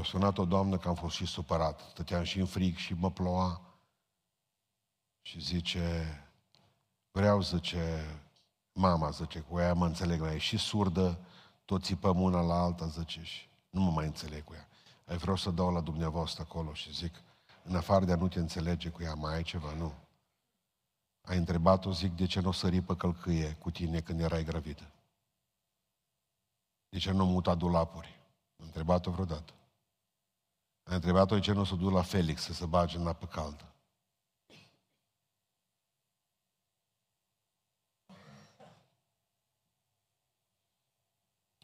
M-a 0.00 0.06
sunat 0.06 0.38
o 0.38 0.44
doamnă 0.44 0.78
că 0.78 0.88
am 0.88 0.94
fost 0.94 1.16
și 1.16 1.26
supărat. 1.26 1.80
Stăteam 1.80 2.22
și 2.22 2.38
în 2.38 2.46
frig 2.46 2.76
și 2.76 2.94
mă 2.94 3.10
ploua. 3.10 3.60
Și 5.22 5.40
zice, 5.40 6.06
vreau, 7.10 7.40
zice, 7.42 8.04
mama, 8.72 9.10
zice, 9.10 9.40
cu 9.40 9.58
ea 9.58 9.74
mă 9.74 9.86
înțeleg, 9.86 10.20
mai 10.20 10.34
e 10.34 10.38
și 10.38 10.56
surdă, 10.56 11.18
tot 11.64 11.84
țipăm 11.84 12.20
una 12.20 12.40
la 12.40 12.54
alta, 12.54 12.86
zice, 12.86 13.22
și 13.22 13.48
nu 13.70 13.80
mă 13.80 13.90
mai 13.90 14.06
înțeleg 14.06 14.44
cu 14.44 14.54
ea. 14.54 14.68
Ai 15.04 15.16
vreau 15.16 15.36
să 15.36 15.50
dau 15.50 15.72
la 15.72 15.80
dumneavoastră 15.80 16.42
acolo 16.42 16.72
și 16.72 16.92
zic, 16.92 17.22
în 17.62 17.76
afară 17.76 18.04
de 18.04 18.12
a 18.12 18.16
nu 18.16 18.28
te 18.28 18.38
înțelege 18.38 18.88
cu 18.88 19.02
ea, 19.02 19.14
mai 19.14 19.34
ai 19.34 19.42
ceva? 19.42 19.74
Nu. 19.74 19.92
Ai 21.20 21.36
întrebat-o, 21.36 21.92
zic, 21.92 22.16
de 22.16 22.26
ce 22.26 22.40
nu 22.40 22.48
o 22.48 22.52
sări 22.52 22.80
pe 22.80 22.96
călcâie 22.96 23.52
cu 23.52 23.70
tine 23.70 24.00
când 24.00 24.20
erai 24.20 24.44
gravidă? 24.44 24.90
De 26.88 26.98
ce 26.98 27.10
nu 27.10 27.26
muta 27.26 27.54
dulapuri? 27.54 28.20
Ai 28.56 28.66
întrebat-o 28.66 29.10
vreodată? 29.10 29.52
Ai 30.90 30.96
întrebat-o 30.96 31.34
de 31.34 31.40
ce 31.40 31.52
nu 31.52 31.60
o 31.60 31.64
să 31.64 31.74
duc 31.74 31.90
la 31.90 32.02
Felix 32.02 32.42
să 32.42 32.52
se 32.52 32.66
bage 32.66 32.96
în 32.96 33.06
apă 33.06 33.26
caldă? 33.26 33.74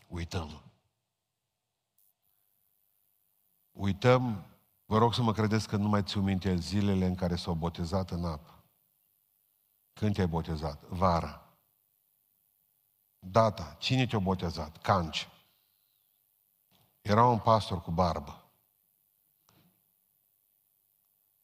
Uităm. 0.06 0.62
Uităm, 3.72 4.46
vă 4.84 4.98
rog 4.98 5.14
să 5.14 5.22
mă 5.22 5.32
credeți 5.32 5.68
că 5.68 5.76
nu 5.76 5.88
mai 5.88 6.02
ți 6.02 6.18
minte 6.18 6.56
zilele 6.56 7.06
în 7.06 7.14
care 7.14 7.36
s-au 7.36 7.54
botezat 7.54 8.10
în 8.10 8.24
apă. 8.24 8.64
Când 9.92 10.14
te-ai 10.14 10.26
botezat? 10.26 10.82
Vara. 10.82 11.56
Data. 13.18 13.76
Cine 13.78 14.06
te-a 14.06 14.18
botezat? 14.18 14.76
Canci. 14.76 15.28
Era 17.00 17.26
un 17.26 17.38
pastor 17.38 17.82
cu 17.82 17.90
barbă. 17.90 18.45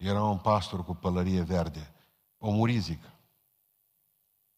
Era 0.02 0.22
un 0.22 0.38
pastor 0.38 0.84
cu 0.84 0.94
pălărie 0.94 1.42
verde. 1.42 1.92
O 2.38 2.50
muri, 2.50 2.78
zic. 2.78 3.02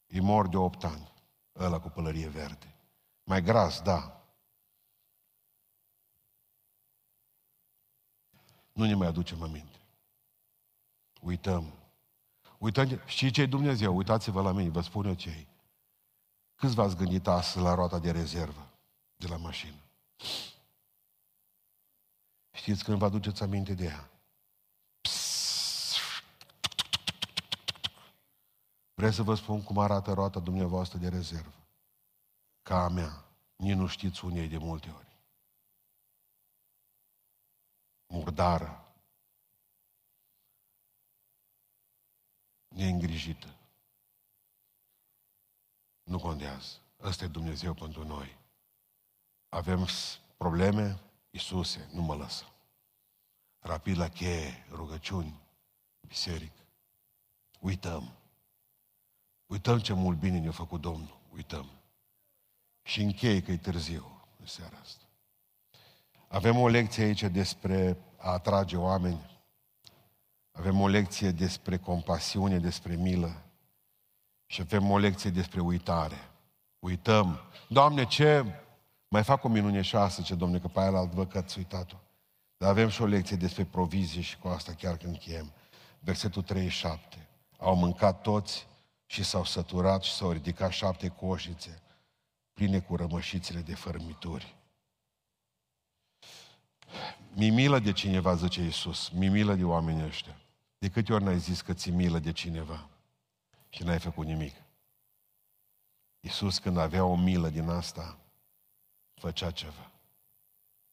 E 0.06 0.20
mor 0.20 0.48
de 0.48 0.56
opt 0.56 0.84
ani. 0.84 1.12
Ăla 1.54 1.80
cu 1.80 1.88
pălărie 1.88 2.28
verde. 2.28 2.74
Mai 3.24 3.42
gras, 3.42 3.82
da. 3.82 4.24
Nu 8.72 8.84
ne 8.84 8.94
mai 8.94 9.06
aducem 9.06 9.42
aminte. 9.42 9.78
Uităm. 11.20 11.72
Uită, 12.58 13.02
știi 13.06 13.30
ce 13.30 13.40
e 13.40 13.46
Dumnezeu? 13.46 13.96
Uitați-vă 13.96 14.42
la 14.42 14.52
mine, 14.52 14.68
vă 14.68 14.80
spun 14.80 15.06
eu 15.06 15.14
ce 15.14 15.30
e. 15.30 15.46
Câți 16.54 16.74
v-ați 16.74 16.96
gândit 16.96 17.26
astăzi 17.26 17.64
la 17.64 17.74
roata 17.74 17.98
de 17.98 18.10
rezervă 18.10 18.68
de 19.16 19.26
la 19.26 19.36
mașină? 19.36 19.78
Știți 22.50 22.84
când 22.84 22.98
vă 22.98 23.04
aduceți 23.04 23.42
aminte 23.42 23.74
de 23.74 23.84
ea? 23.84 24.08
Vreți 29.04 29.18
să 29.18 29.22
vă 29.22 29.34
spun 29.34 29.62
cum 29.62 29.78
arată 29.78 30.12
roata 30.12 30.40
dumneavoastră 30.40 30.98
de 30.98 31.08
rezervă? 31.08 31.66
Ca 32.62 32.84
a 32.84 32.88
mea. 32.88 33.24
Nici 33.56 33.74
nu 33.74 33.86
știți 33.86 34.24
unde 34.24 34.42
e 34.42 34.48
de 34.48 34.56
multe 34.58 34.90
ori. 34.90 35.18
Murdară. 38.06 38.94
Neîngrijită. 42.68 43.54
Nu 46.02 46.18
contează. 46.18 46.80
Ăsta 47.00 47.24
e 47.24 47.28
Dumnezeu 47.28 47.74
pentru 47.74 48.06
noi. 48.06 48.38
Avem 49.48 49.86
probleme, 50.36 51.00
Iisuse, 51.30 51.88
nu 51.92 52.02
mă 52.02 52.14
lăsă. 52.14 52.44
Rapid 53.58 53.96
la 53.96 54.08
cheie, 54.08 54.66
rugăciuni, 54.70 55.40
biserică. 56.00 56.62
Uităm. 57.60 58.23
Uităm 59.54 59.78
ce 59.78 59.92
mult 59.92 60.18
bine 60.18 60.38
ne-a 60.38 60.50
făcut 60.50 60.80
Domnul. 60.80 61.18
Uităm. 61.34 61.70
Și 62.82 63.02
închei 63.02 63.42
că 63.42 63.52
e 63.52 63.56
târziu 63.56 64.26
în 64.40 64.46
seara 64.46 64.76
asta. 64.82 65.04
Avem 66.28 66.58
o 66.58 66.68
lecție 66.68 67.04
aici 67.04 67.22
despre 67.22 67.96
a 68.16 68.30
atrage 68.30 68.76
oameni. 68.76 69.40
Avem 70.52 70.80
o 70.80 70.88
lecție 70.88 71.30
despre 71.30 71.78
compasiune, 71.78 72.58
despre 72.58 72.94
milă. 72.94 73.42
Și 74.46 74.60
avem 74.60 74.90
o 74.90 74.98
lecție 74.98 75.30
despre 75.30 75.60
uitare. 75.60 76.30
Uităm. 76.78 77.40
Doamne, 77.68 78.04
ce... 78.04 78.44
Mai 79.08 79.24
fac 79.24 79.44
o 79.44 79.48
minune 79.48 79.80
șasă, 79.80 80.22
ce 80.22 80.34
domne, 80.34 80.58
că 80.58 80.68
pe 80.68 80.80
aia 80.80 80.96
alt 80.96 81.12
văd 81.12 81.30
că 81.30 81.38
ați 81.38 81.58
uitat-o. 81.58 81.96
Dar 82.56 82.70
avem 82.70 82.88
și 82.88 83.02
o 83.02 83.06
lecție 83.06 83.36
despre 83.36 83.64
provizie 83.64 84.20
și 84.20 84.38
cu 84.38 84.48
asta 84.48 84.72
chiar 84.72 84.96
când 84.96 85.12
încheiem. 85.12 85.52
Versetul 85.98 86.42
37. 86.42 87.28
Au 87.58 87.76
mâncat 87.76 88.20
toți 88.20 88.66
și 89.14 89.22
s-au 89.22 89.44
săturat 89.44 90.02
și 90.02 90.12
s-au 90.12 90.30
ridicat 90.30 90.70
șapte 90.70 91.08
coșițe 91.08 91.82
pline 92.52 92.80
cu 92.80 92.96
rămășițele 92.96 93.60
de 93.60 93.74
fărmituri. 93.74 94.56
Mi 97.32 97.50
milă 97.50 97.78
de 97.78 97.92
cineva, 97.92 98.34
zice 98.34 98.62
Iisus, 98.62 99.08
mi 99.08 99.28
milă 99.28 99.54
de 99.54 99.64
oamenii 99.64 100.04
ăștia. 100.04 100.36
De 100.78 100.90
câte 100.90 101.12
ori 101.12 101.24
n-ai 101.24 101.38
zis 101.38 101.60
că 101.60 101.74
ți 101.74 101.90
milă 101.90 102.18
de 102.18 102.32
cineva 102.32 102.88
și 103.68 103.82
n-ai 103.82 103.98
făcut 103.98 104.26
nimic? 104.26 104.54
Iisus 106.20 106.58
când 106.58 106.76
avea 106.76 107.04
o 107.04 107.16
milă 107.16 107.48
din 107.48 107.68
asta, 107.68 108.18
făcea 109.14 109.50
ceva 109.50 109.90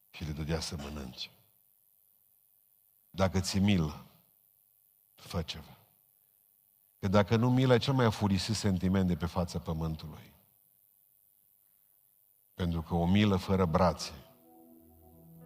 și 0.09 0.23
le 0.23 0.31
dădea 0.31 0.59
să 0.59 0.75
mănânce. 0.75 1.29
Dacă 3.09 3.39
ți 3.39 3.59
milă, 3.59 4.05
fă 5.15 5.41
ceva. 5.41 5.80
Că 7.01 7.07
dacă 7.07 7.35
nu 7.35 7.49
milă, 7.49 7.73
e 7.73 7.77
cel 7.77 7.93
mai 7.93 8.05
afurisit 8.05 8.55
sentiment 8.55 9.07
de 9.07 9.15
pe 9.15 9.25
fața 9.25 9.59
pământului. 9.59 10.33
Pentru 12.53 12.81
că 12.81 12.95
o 12.95 13.05
milă 13.05 13.35
fără 13.35 13.65
brațe, 13.65 14.11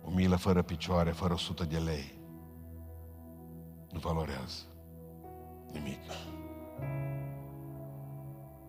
o 0.03 0.10
milă 0.10 0.36
fără 0.36 0.62
picioare, 0.62 1.12
fără 1.12 1.34
100 1.34 1.64
de 1.64 1.78
lei, 1.78 2.20
nu 3.91 3.99
valorează 3.99 4.64
nimic. 5.72 5.99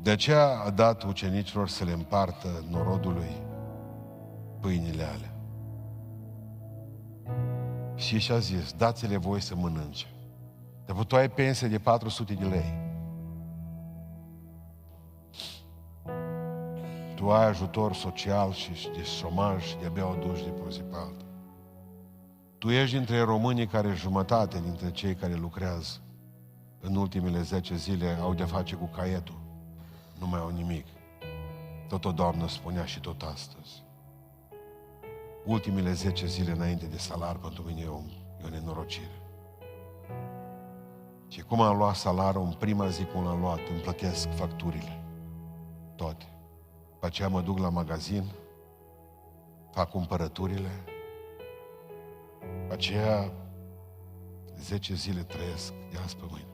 De 0.02 0.10
aceea 0.10 0.60
a 0.60 0.70
dat 0.70 1.02
ucenicilor 1.02 1.68
să 1.68 1.84
le 1.84 1.92
împartă 1.92 2.64
norodului 2.70 3.42
pâinile 4.60 5.02
alea. 5.02 5.34
Și 7.94 8.18
și-a 8.18 8.38
zis, 8.38 8.72
dați-le 8.72 9.16
voi 9.16 9.40
să 9.40 9.54
mănânce. 9.54 10.15
Dar 10.86 11.04
tu 11.04 11.16
ai 11.16 11.30
pensie 11.30 11.68
de 11.68 11.78
400 11.78 12.34
de 12.34 12.44
lei. 12.44 12.84
Tu 17.14 17.30
ai 17.30 17.44
ajutor 17.44 17.94
social 17.94 18.52
și 18.52 18.90
de 18.96 19.02
șomaj 19.02 19.64
și 19.64 19.76
de-abia 19.76 20.08
o 20.08 20.14
duci 20.14 20.42
de 20.42 20.50
pe 20.50 20.70
zi 20.70 20.80
pe 20.80 20.96
alta. 20.96 21.24
Tu 22.58 22.70
ești 22.70 22.96
dintre 22.96 23.20
românii 23.20 23.66
care 23.66 23.92
jumătate 23.94 24.60
dintre 24.60 24.90
cei 24.90 25.14
care 25.14 25.34
lucrează 25.34 26.00
în 26.80 26.96
ultimele 26.96 27.40
10 27.40 27.76
zile 27.76 28.18
au 28.20 28.34
de 28.34 28.44
face 28.44 28.74
cu 28.74 28.84
caietul. 28.84 29.40
Nu 30.18 30.26
mai 30.26 30.40
au 30.40 30.48
nimic. 30.48 30.86
Tot 31.88 32.04
o 32.04 32.12
doamnă 32.12 32.48
spunea 32.48 32.84
și 32.84 33.00
tot 33.00 33.22
astăzi. 33.22 33.82
Ultimele 35.44 35.92
10 35.92 36.26
zile 36.26 36.52
înainte 36.52 36.86
de 36.86 36.98
salar 36.98 37.36
pentru 37.36 37.62
mine 37.62 37.80
e 37.80 37.88
o, 37.88 38.00
e 38.40 38.44
o 38.44 38.48
nenorocire. 38.48 39.25
Și 41.36 41.42
cum 41.42 41.60
am 41.60 41.76
luat 41.76 41.94
salarul 41.94 42.42
în 42.42 42.52
prima 42.52 42.88
zi 42.88 43.04
cum 43.04 43.24
l-am 43.24 43.40
luat, 43.40 43.60
îmi 43.70 43.80
plătesc 43.80 44.28
facturile. 44.28 45.04
Toate. 45.96 46.24
După 46.90 47.06
aceea 47.06 47.28
mă 47.28 47.40
duc 47.40 47.58
la 47.58 47.68
magazin, 47.68 48.24
fac 49.70 49.90
cumpărăturile, 49.90 50.84
după 52.60 52.72
aceea 52.72 53.32
10 54.60 54.94
zile 54.94 55.22
trăiesc 55.22 55.72
de 55.90 55.98
azi 56.02 56.16
pe 56.16 56.24
mâine. 56.30 56.48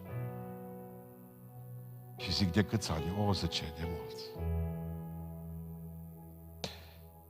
Și 2.16 2.32
zic, 2.32 2.52
de 2.52 2.62
câți 2.62 2.90
ani? 2.90 3.26
O, 3.26 3.32
zice, 3.32 3.64
de 3.76 3.88
mulți. 3.98 4.24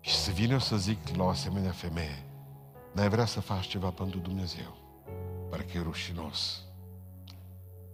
Și 0.01 0.15
să 0.15 0.31
vin 0.31 0.51
eu 0.51 0.59
să 0.59 0.77
zic 0.77 1.17
la 1.17 1.25
o 1.25 1.29
asemenea 1.29 1.71
femeie, 1.71 2.25
n-ai 2.93 3.09
vrea 3.09 3.25
să 3.25 3.41
faci 3.41 3.67
ceva 3.67 3.91
pentru 3.91 4.19
Dumnezeu. 4.19 4.77
Pare 5.51 5.63
că 5.63 5.79
e 5.79 5.83
rușinos, 5.83 6.63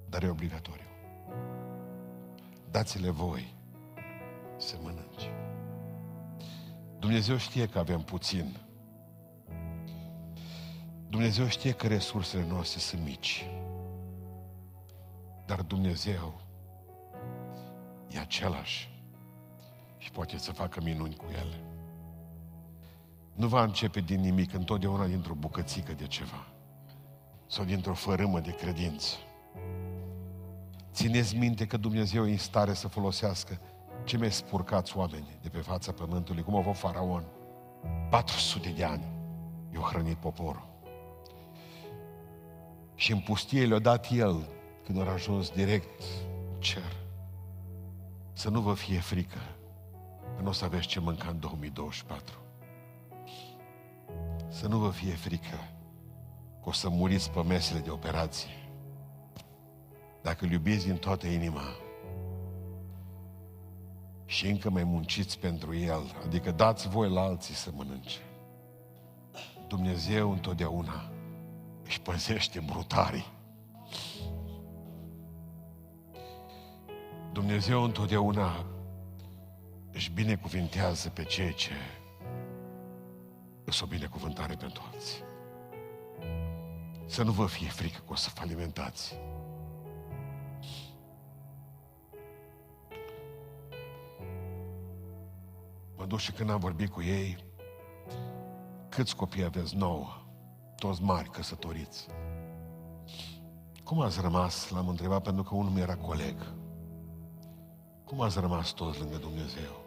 dar 0.08 0.22
e 0.22 0.28
obligatoriu. 0.28 0.86
Dați-le 2.70 3.10
voi 3.10 3.54
să 4.56 4.76
mănânce. 4.82 5.30
Dumnezeu 6.98 7.36
știe 7.36 7.66
că 7.66 7.78
avem 7.78 8.00
puțin. 8.00 8.56
Dumnezeu 11.08 11.46
știe 11.46 11.72
că 11.72 11.86
resursele 11.86 12.46
noastre 12.46 12.80
sunt 12.80 13.02
mici. 13.02 13.46
Dar 15.46 15.62
Dumnezeu 15.62 16.40
e 18.08 18.18
același 18.18 18.90
și 19.98 20.10
poate 20.10 20.38
să 20.38 20.52
facă 20.52 20.80
minuni 20.82 21.16
cu 21.16 21.24
ele. 21.30 21.62
Nu 23.34 23.46
va 23.46 23.62
începe 23.62 24.00
din 24.00 24.20
nimic, 24.20 24.54
întotdeauna 24.54 25.06
dintr-o 25.06 25.34
bucățică 25.34 25.92
de 25.92 26.06
ceva 26.06 26.46
sau 27.46 27.64
dintr-o 27.64 27.94
fărâmă 27.94 28.40
de 28.40 28.54
credință. 28.54 29.16
Țineți 30.98 31.36
minte 31.36 31.66
că 31.66 31.76
Dumnezeu 31.76 32.26
e 32.26 32.30
în 32.30 32.38
stare 32.38 32.74
să 32.74 32.88
folosească 32.88 33.60
ce 34.04 34.16
mai 34.16 34.32
spurcați 34.32 34.96
oameni 34.96 35.38
de 35.42 35.48
pe 35.48 35.58
fața 35.58 35.92
pământului, 35.92 36.42
cum 36.42 36.56
a 36.56 36.62
fost 36.62 36.80
faraon. 36.80 37.24
400 38.10 38.68
de 38.68 38.84
ani 38.84 39.04
i-a 39.74 39.80
hrănit 39.80 40.16
poporul. 40.16 40.68
Și 42.94 43.12
în 43.12 43.20
pustie 43.20 43.66
le-a 43.66 43.78
dat 43.78 44.10
el, 44.10 44.48
când 44.84 45.00
a 45.00 45.12
ajuns 45.12 45.50
direct 45.50 46.02
cer. 46.58 46.96
Să 48.32 48.50
nu 48.50 48.60
vă 48.60 48.74
fie 48.74 48.98
frică, 48.98 49.38
că 50.36 50.42
nu 50.42 50.48
o 50.48 50.52
să 50.52 50.64
aveți 50.64 50.86
ce 50.86 51.00
mânca 51.00 51.28
în 51.28 51.40
2024. 51.40 52.34
Să 54.48 54.68
nu 54.68 54.78
vă 54.78 54.90
fie 54.90 55.12
frică 55.14 55.56
că 56.62 56.68
o 56.68 56.72
să 56.72 56.88
muriți 56.88 57.30
pe 57.30 57.42
mesele 57.42 57.80
de 57.80 57.90
operație. 57.90 58.67
Dacă 60.22 60.44
îl 60.44 60.50
iubiți 60.50 60.86
din 60.86 60.96
toată 60.96 61.26
inima, 61.26 61.62
și 64.28 64.46
încă 64.48 64.70
mai 64.70 64.84
munciți 64.84 65.38
pentru 65.38 65.76
El, 65.76 66.16
adică 66.24 66.50
dați 66.50 66.88
voi 66.88 67.10
la 67.10 67.20
alții 67.20 67.54
să 67.54 67.70
mănânce. 67.74 68.18
Dumnezeu 69.68 70.30
întotdeauna 70.32 71.10
își 71.84 72.00
păzește 72.00 72.60
brutarii. 72.60 73.26
Dumnezeu 77.32 77.82
întotdeauna 77.82 78.66
își 79.92 80.10
binecuvintează 80.10 81.08
pe 81.08 81.24
cei 81.24 81.54
ce 81.54 81.72
îs 83.64 83.80
o 83.80 83.86
binecuvântare 83.86 84.54
pentru 84.54 84.82
alții. 84.92 85.22
Să 87.06 87.22
nu 87.22 87.32
vă 87.32 87.46
fie 87.46 87.68
frică 87.68 87.98
că 88.06 88.12
o 88.12 88.16
să 88.16 88.30
falimentați. 88.30 89.18
Mă 95.98 96.04
duc 96.04 96.18
și 96.18 96.32
când 96.32 96.50
am 96.50 96.58
vorbit 96.58 96.90
cu 96.90 97.02
ei, 97.02 97.36
câți 98.88 99.16
copii 99.16 99.44
aveți? 99.44 99.76
Nouă. 99.76 100.06
Toți 100.76 101.02
mari, 101.02 101.30
căsătoriți. 101.30 102.06
Cum 103.84 104.00
ați 104.00 104.20
rămas, 104.20 104.70
l-am 104.70 104.88
întrebat, 104.88 105.22
pentru 105.22 105.42
că 105.42 105.54
unul 105.54 105.70
mi 105.70 105.80
era 105.80 105.96
coleg. 105.96 106.54
Cum 108.04 108.20
ați 108.20 108.40
rămas 108.40 108.70
toți 108.70 108.98
lângă 108.98 109.16
Dumnezeu? 109.16 109.86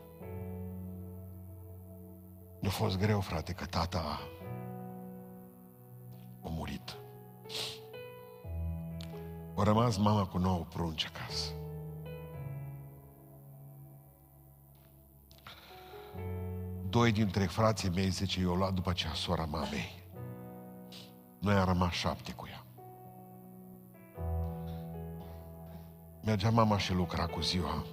Nu 2.60 2.68
a 2.68 2.72
fost 2.72 2.98
greu, 2.98 3.20
frate, 3.20 3.54
că 3.54 3.66
tata 3.66 4.20
a 6.44 6.48
murit. 6.50 6.98
A 9.56 9.64
rămas 9.64 9.98
mama 9.98 10.26
cu 10.26 10.38
nouă 10.38 10.66
prunci 10.70 11.12
acasă. 11.14 11.61
Doi 16.92 17.12
dintre 17.12 17.46
frații 17.46 17.90
mei, 17.90 18.10
zice, 18.10 18.42
eu 18.42 18.54
luat 18.54 18.74
după 18.74 18.90
aceea 18.90 19.14
sora 19.14 19.46
mamei. 19.46 20.04
Noi 21.40 21.54
am 21.54 21.66
rămas 21.66 21.92
șapte 21.92 22.32
cu 22.32 22.48
ea. 22.50 22.66
Mergea 26.24 26.50
mama 26.50 26.78
și 26.78 26.94
lucra 26.94 27.26
cu 27.26 27.42
ziua. 27.42 27.86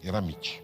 Era 0.00 0.20
mici. 0.20 0.60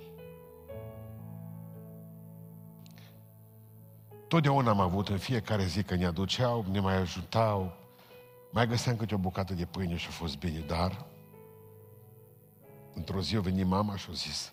Totdeauna 4.29 4.71
am 4.71 4.81
avut 4.81 5.09
în 5.09 5.19
fiecare 5.19 5.65
zi 5.65 5.83
că 5.83 5.95
ne 5.95 6.07
aduceau, 6.07 6.65
ne 6.71 6.81
mai 6.81 6.97
ajutau, 6.97 7.73
mai 8.53 8.67
găseam 8.67 8.97
câte 8.97 9.15
o 9.15 9.19
bucată 9.19 9.55
de 9.55 9.65
pâine 9.65 9.97
și 9.97 10.07
a 10.09 10.13
fost 10.13 10.39
bine, 10.39 10.59
dar 10.59 11.05
într-o 12.95 13.21
zi 13.21 13.37
a 13.37 13.41
venit 13.41 13.67
mama 13.67 13.97
și 13.97 14.07
a 14.11 14.13
zis, 14.13 14.53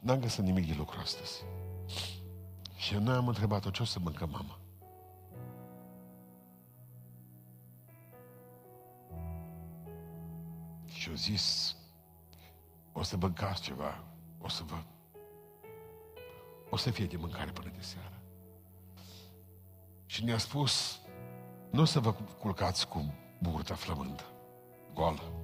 n-am 0.00 0.20
găsit 0.20 0.44
nimic 0.44 0.66
de 0.66 0.74
lucru 0.76 0.98
astăzi. 1.00 1.44
Și 2.76 2.94
noi 2.94 3.14
am 3.14 3.28
întrebat-o, 3.28 3.70
ce 3.70 3.82
o 3.82 3.84
să 3.84 3.98
mâncăm, 3.98 4.30
mama? 4.30 4.58
Și 10.86 11.08
a 11.10 11.14
zis, 11.14 11.76
o 12.92 13.02
să 13.02 13.16
mâncați 13.16 13.62
ceva, 13.62 14.04
o 14.38 14.48
să 14.48 14.62
vă... 14.62 14.76
O 16.70 16.76
să 16.76 16.90
fie 16.90 17.06
de 17.06 17.16
mâncare 17.16 17.50
până 17.50 17.70
de 17.76 17.82
seară. 17.82 18.20
Și 20.06 20.24
ne-a 20.24 20.38
spus, 20.38 21.00
nu 21.70 21.80
o 21.80 21.84
să 21.84 22.00
vă 22.00 22.12
culcați 22.12 22.88
cu 22.88 23.14
burta 23.38 23.74
flămândă, 23.74 24.24
goală. 24.94 25.39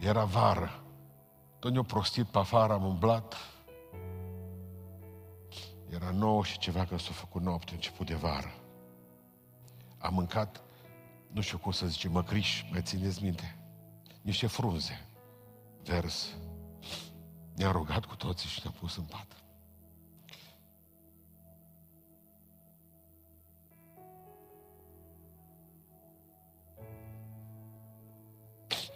Era 0.00 0.24
vară. 0.24 0.82
Tot 1.58 1.72
ne-a 1.72 1.82
prostit 1.82 2.26
pe 2.26 2.38
afară, 2.38 2.72
am 2.72 2.84
umblat. 2.84 3.34
Era 5.88 6.10
nouă 6.10 6.44
și 6.44 6.58
ceva 6.58 6.84
că 6.84 6.98
s-a 6.98 7.12
făcut 7.12 7.42
noapte, 7.42 7.74
început 7.74 8.06
de 8.06 8.14
vară. 8.14 8.54
Am 9.98 10.14
mâncat, 10.14 10.62
nu 11.32 11.40
știu 11.40 11.58
cum 11.58 11.72
să 11.72 11.86
zice, 11.86 12.08
măcriș, 12.08 12.64
mai 12.70 12.82
țineți 12.82 13.22
minte? 13.22 13.56
Niște 14.22 14.46
frunze, 14.46 15.06
vers. 15.82 16.34
Ne-am 17.54 17.72
rugat 17.72 18.04
cu 18.04 18.16
toții 18.16 18.48
și 18.48 18.60
ne-am 18.62 18.74
pus 18.80 18.96
în 18.96 19.04
pat. 19.04 19.39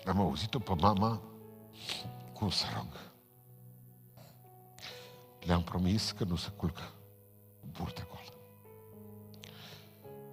Am 0.06 0.20
auzit-o 0.20 0.58
pe 0.58 0.74
mama 0.74 1.20
cum 2.32 2.50
să 2.50 2.66
rog. 2.76 3.12
Le-am 5.40 5.62
promis 5.62 6.10
că 6.10 6.24
nu 6.24 6.36
se 6.36 6.50
culcă 6.50 6.82
cu 7.60 7.66
burta 7.72 8.06
goală. 8.08 8.32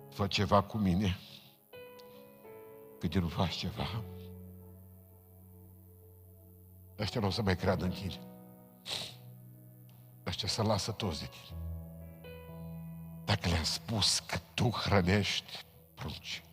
Fă 0.10 0.28
ceva 0.28 0.62
cu 0.62 0.78
mine, 0.78 1.18
că 3.00 3.08
de 3.08 3.20
nu 3.20 3.28
faci 3.28 3.56
ceva, 3.56 4.04
ăștia 7.00 7.22
nu 7.22 7.28
o 7.28 7.30
să 7.30 7.42
mai 7.42 7.56
creadă 7.56 7.86
în 7.86 7.92
tine. 7.92 8.20
Ăștia 10.26 10.48
să 10.48 10.64
lasă 10.64 10.92
toți 10.92 11.20
de 11.20 11.26
tine. 11.26 11.60
Dacă 13.26 13.50
le-am 13.50 13.64
spus 13.64 14.20
că 14.20 14.38
tu 14.54 14.70
hrănești 14.70 15.66
prunci, 15.94 16.44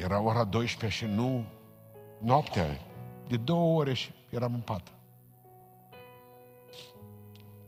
Era 0.00 0.20
ora 0.20 0.44
12 0.44 0.98
și 0.98 1.04
nu 1.12 1.44
noaptea. 2.18 2.66
De 3.26 3.36
două 3.36 3.78
ore 3.78 3.92
și 3.92 4.10
eram 4.30 4.54
în 4.54 4.60
pat. 4.60 4.92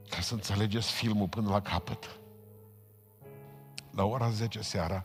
Ca 0.09 0.21
să 0.21 0.35
înțelegeți 0.35 0.93
filmul 0.93 1.29
până 1.29 1.49
la 1.49 1.61
capăt. 1.61 2.21
La 3.91 4.05
ora 4.05 4.31
10 4.31 4.63
seara 4.63 5.05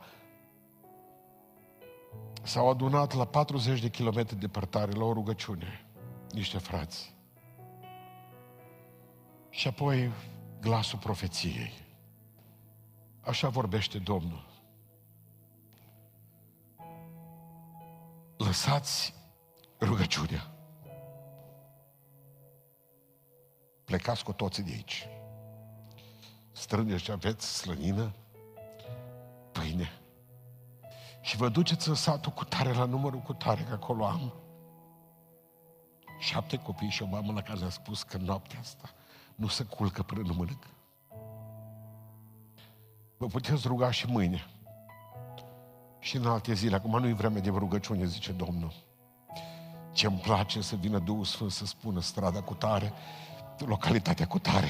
s-au 2.43 2.69
adunat 2.69 3.13
la 3.13 3.25
40 3.25 3.82
de 3.82 3.89
kilometri 3.89 4.36
departare 4.36 4.91
la 4.91 5.03
o 5.03 5.13
rugăciune 5.13 5.86
niște 6.32 6.57
frați. 6.57 7.15
Și 9.49 9.67
apoi 9.67 10.11
glasul 10.61 10.99
profeției. 10.99 11.73
Așa 13.21 13.49
vorbește 13.49 13.97
Domnul. 13.97 14.47
Lăsați 18.48 19.14
rugăciunea. 19.80 20.52
Plecați 23.84 24.24
cu 24.24 24.34
toții 24.34 24.64
de 24.64 24.72
aici. 24.72 25.08
Strângeți 26.52 27.04
ce 27.04 27.12
aveți, 27.12 27.58
slănină, 27.58 28.14
pâine. 29.52 29.89
Și 31.22 31.38
vă 31.38 31.50
duceți 31.50 31.89
în 31.89 31.95
satul 31.95 32.32
cu 32.32 32.43
tare, 32.43 32.74
la 32.74 32.86
numărul 32.86 33.20
cu 33.20 33.34
tare, 33.34 33.62
că 33.62 33.74
acolo 33.74 34.06
am 34.06 34.34
șapte 36.20 36.58
copii 36.58 36.89
și 36.89 37.04
o 37.04 37.06
mamă 37.06 37.34
la 37.34 37.41
care 37.41 37.60
le-a 37.60 37.70
spus 37.70 38.04
că 38.04 38.18
noaptea 38.18 38.60
asta 38.60 38.89
nu 39.36 39.48
se 39.48 39.64
culcă 39.64 40.04
până 40.04 40.22
nu 40.22 40.34
mănâncă. 40.34 40.68
Vă 43.18 43.26
puteți 43.26 43.68
ruga 43.68 43.91
și 43.91 44.06
mâine 44.06 44.45
și 46.00 46.16
în 46.16 46.26
alte 46.26 46.54
zile. 46.54 46.76
Acum 46.76 47.00
nu 47.00 47.08
e 47.08 47.14
vreme 47.14 47.39
de 47.39 47.50
rugăciune, 47.50 48.06
zice 48.06 48.32
Domnul. 48.32 48.74
Ce-mi 49.91 50.20
place 50.20 50.62
să 50.62 50.76
vină 50.76 51.00
Duhul 51.00 51.24
Sfânt 51.24 51.52
să 51.52 51.66
spună 51.66 52.02
strada 52.02 52.41
cu 52.41 52.54
tare, 52.54 52.93
localitatea 53.58 54.28
cu 54.28 54.39
tare. 54.39 54.70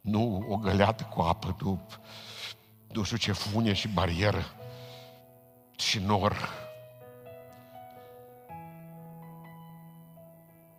Nu 0.00 0.46
o 0.48 0.56
găleată 0.56 1.04
cu 1.04 1.20
apă, 1.20 1.56
nu, 1.60 1.80
nu 2.92 3.02
știu 3.02 3.16
ce 3.16 3.32
funie 3.32 3.72
și 3.72 3.88
barieră 3.88 4.44
și 5.76 5.98
nor. 5.98 6.50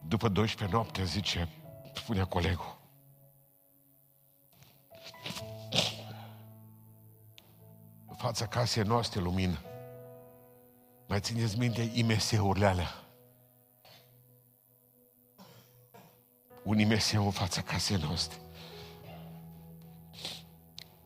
După 0.08 0.28
12 0.28 0.76
noapte, 0.78 1.04
zice, 1.04 1.50
spunea 1.94 2.26
colegul, 2.26 2.78
fața 8.24 8.48
casei 8.48 8.84
noastre 8.84 9.20
lumină. 9.20 9.60
Mai 11.08 11.20
țineți 11.20 11.58
minte 11.58 11.92
IMS-urile 11.94 12.66
alea? 12.66 12.94
Un 16.64 16.80
IMS 16.80 17.12
în 17.12 17.32
fața 17.32 17.62
casei 17.62 17.98
noastre. 17.98 18.38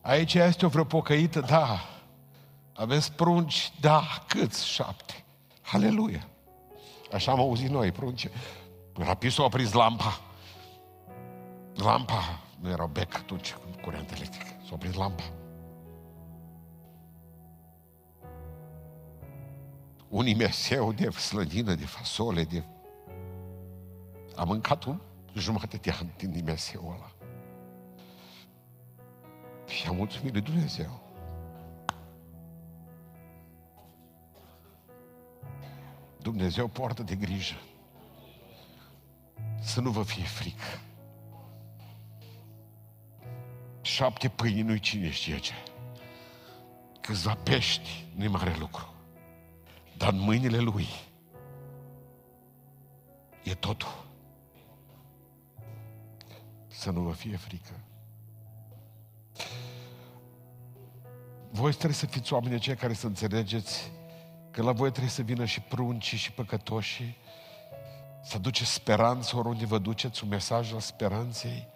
Aici 0.00 0.34
este 0.34 0.66
o 0.66 0.68
vreo 0.68 0.84
pocăită? 0.84 1.40
Da. 1.40 1.80
Aveți 2.74 3.12
prunci? 3.12 3.72
Da. 3.80 4.02
Câți? 4.28 4.68
Șapte. 4.68 5.24
Aleluia. 5.72 6.28
Așa 7.12 7.32
am 7.32 7.38
auzit 7.38 7.68
noi, 7.68 7.92
prunce. 7.92 8.30
Rapid 8.94 9.30
s-a 9.30 9.42
oprit 9.42 9.72
lampa. 9.72 10.20
Lampa, 11.74 12.40
nu 12.60 12.70
era 12.70 12.86
bec 12.86 13.14
atunci, 13.14 13.56
curent 13.82 14.10
electric. 14.10 14.46
S-a 14.46 14.74
oprit 14.74 14.94
lampa. 14.94 15.37
Un 20.08 20.26
imerseu 20.26 20.92
de 20.92 21.10
slănină, 21.10 21.74
de 21.74 21.86
fasole, 21.86 22.44
de... 22.44 22.64
Am 24.36 24.48
mâncat 24.48 24.84
un 24.84 25.00
jumătate 25.34 25.76
de 25.76 25.94
an 26.00 26.06
din 26.16 26.34
imerseul 26.34 26.92
ăla. 26.92 27.12
Și 29.66 29.88
am 29.88 29.96
mulțumit 29.96 30.32
lui 30.32 30.42
Dumnezeu. 30.42 31.00
Dumnezeu 36.18 36.68
poartă 36.68 37.02
de 37.02 37.14
grijă. 37.14 37.56
Să 39.60 39.80
nu 39.80 39.90
vă 39.90 40.02
fie 40.02 40.24
frică. 40.24 40.80
Șapte 43.80 44.28
pâini 44.28 44.62
nu-i 44.62 44.78
cine 44.78 45.10
știe 45.10 45.38
ce. 45.38 45.52
Câțiva 47.00 47.34
pești 47.34 48.06
nu-i 48.14 48.28
mare 48.28 48.56
lucru. 48.58 48.97
Dar 49.98 50.12
în 50.12 50.18
mâinile 50.18 50.58
Lui 50.58 50.86
e 53.42 53.54
totul. 53.54 54.06
să 56.78 56.90
nu 56.90 57.00
vă 57.00 57.12
fie 57.12 57.36
frică. 57.36 57.72
Voi 61.50 61.70
trebuie 61.70 61.94
să 61.94 62.06
fiți 62.06 62.32
oameni 62.32 62.54
aceia 62.54 62.76
care 62.76 62.92
să 62.92 63.06
înțelegeți 63.06 63.92
că 64.50 64.62
la 64.62 64.72
voi 64.72 64.88
trebuie 64.90 65.10
să 65.10 65.22
vină 65.22 65.44
și 65.44 65.60
pruncii 65.60 66.18
și 66.18 66.32
păcătoșii, 66.32 67.16
să 68.22 68.38
duceți 68.38 68.72
speranță 68.72 69.36
oriunde 69.36 69.66
vă 69.66 69.78
duceți, 69.78 70.22
un 70.22 70.28
mesaj 70.28 70.72
al 70.72 70.80
speranței. 70.80 71.66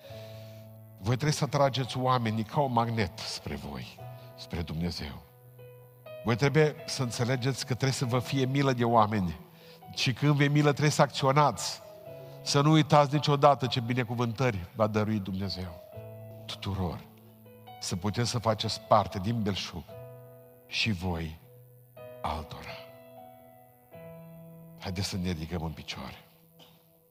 Voi 0.97 1.14
trebuie 1.14 1.33
să 1.33 1.45
atrageți 1.45 1.99
oamenii 1.99 2.45
ca 2.45 2.61
un 2.61 2.73
magnet 2.73 3.18
spre 3.18 3.55
voi, 3.55 3.99
spre 4.37 4.62
Dumnezeu. 4.62 5.32
Voi 6.25 6.37
trebuie 6.37 6.75
să 6.87 7.03
înțelegeți 7.03 7.66
că 7.66 7.75
trebuie 7.75 7.93
să 7.93 8.05
vă 8.05 8.18
fie 8.18 8.45
milă 8.45 8.73
de 8.73 8.85
oameni. 8.85 9.41
Și 9.95 10.12
când 10.12 10.35
vei 10.35 10.49
milă 10.49 10.70
trebuie 10.70 10.91
să 10.91 11.03
acționați. 11.03 11.81
Să 12.43 12.61
nu 12.61 12.70
uitați 12.70 13.14
niciodată 13.14 13.66
ce 13.66 13.81
binecuvântări 13.81 14.66
va 14.75 14.87
dărui 14.87 15.18
Dumnezeu 15.18 15.83
tuturor. 16.47 17.05
Să 17.81 17.97
puteți 17.97 18.31
să 18.31 18.39
faceți 18.39 18.81
parte 18.81 19.18
din 19.18 19.43
belșug 19.43 19.85
și 20.66 20.93
voi 20.93 21.41
altora. 22.23 22.77
Haideți 24.79 25.09
să 25.09 25.16
ne 25.16 25.31
ridicăm 25.31 25.62
în 25.62 25.73
picioare. 25.73 26.22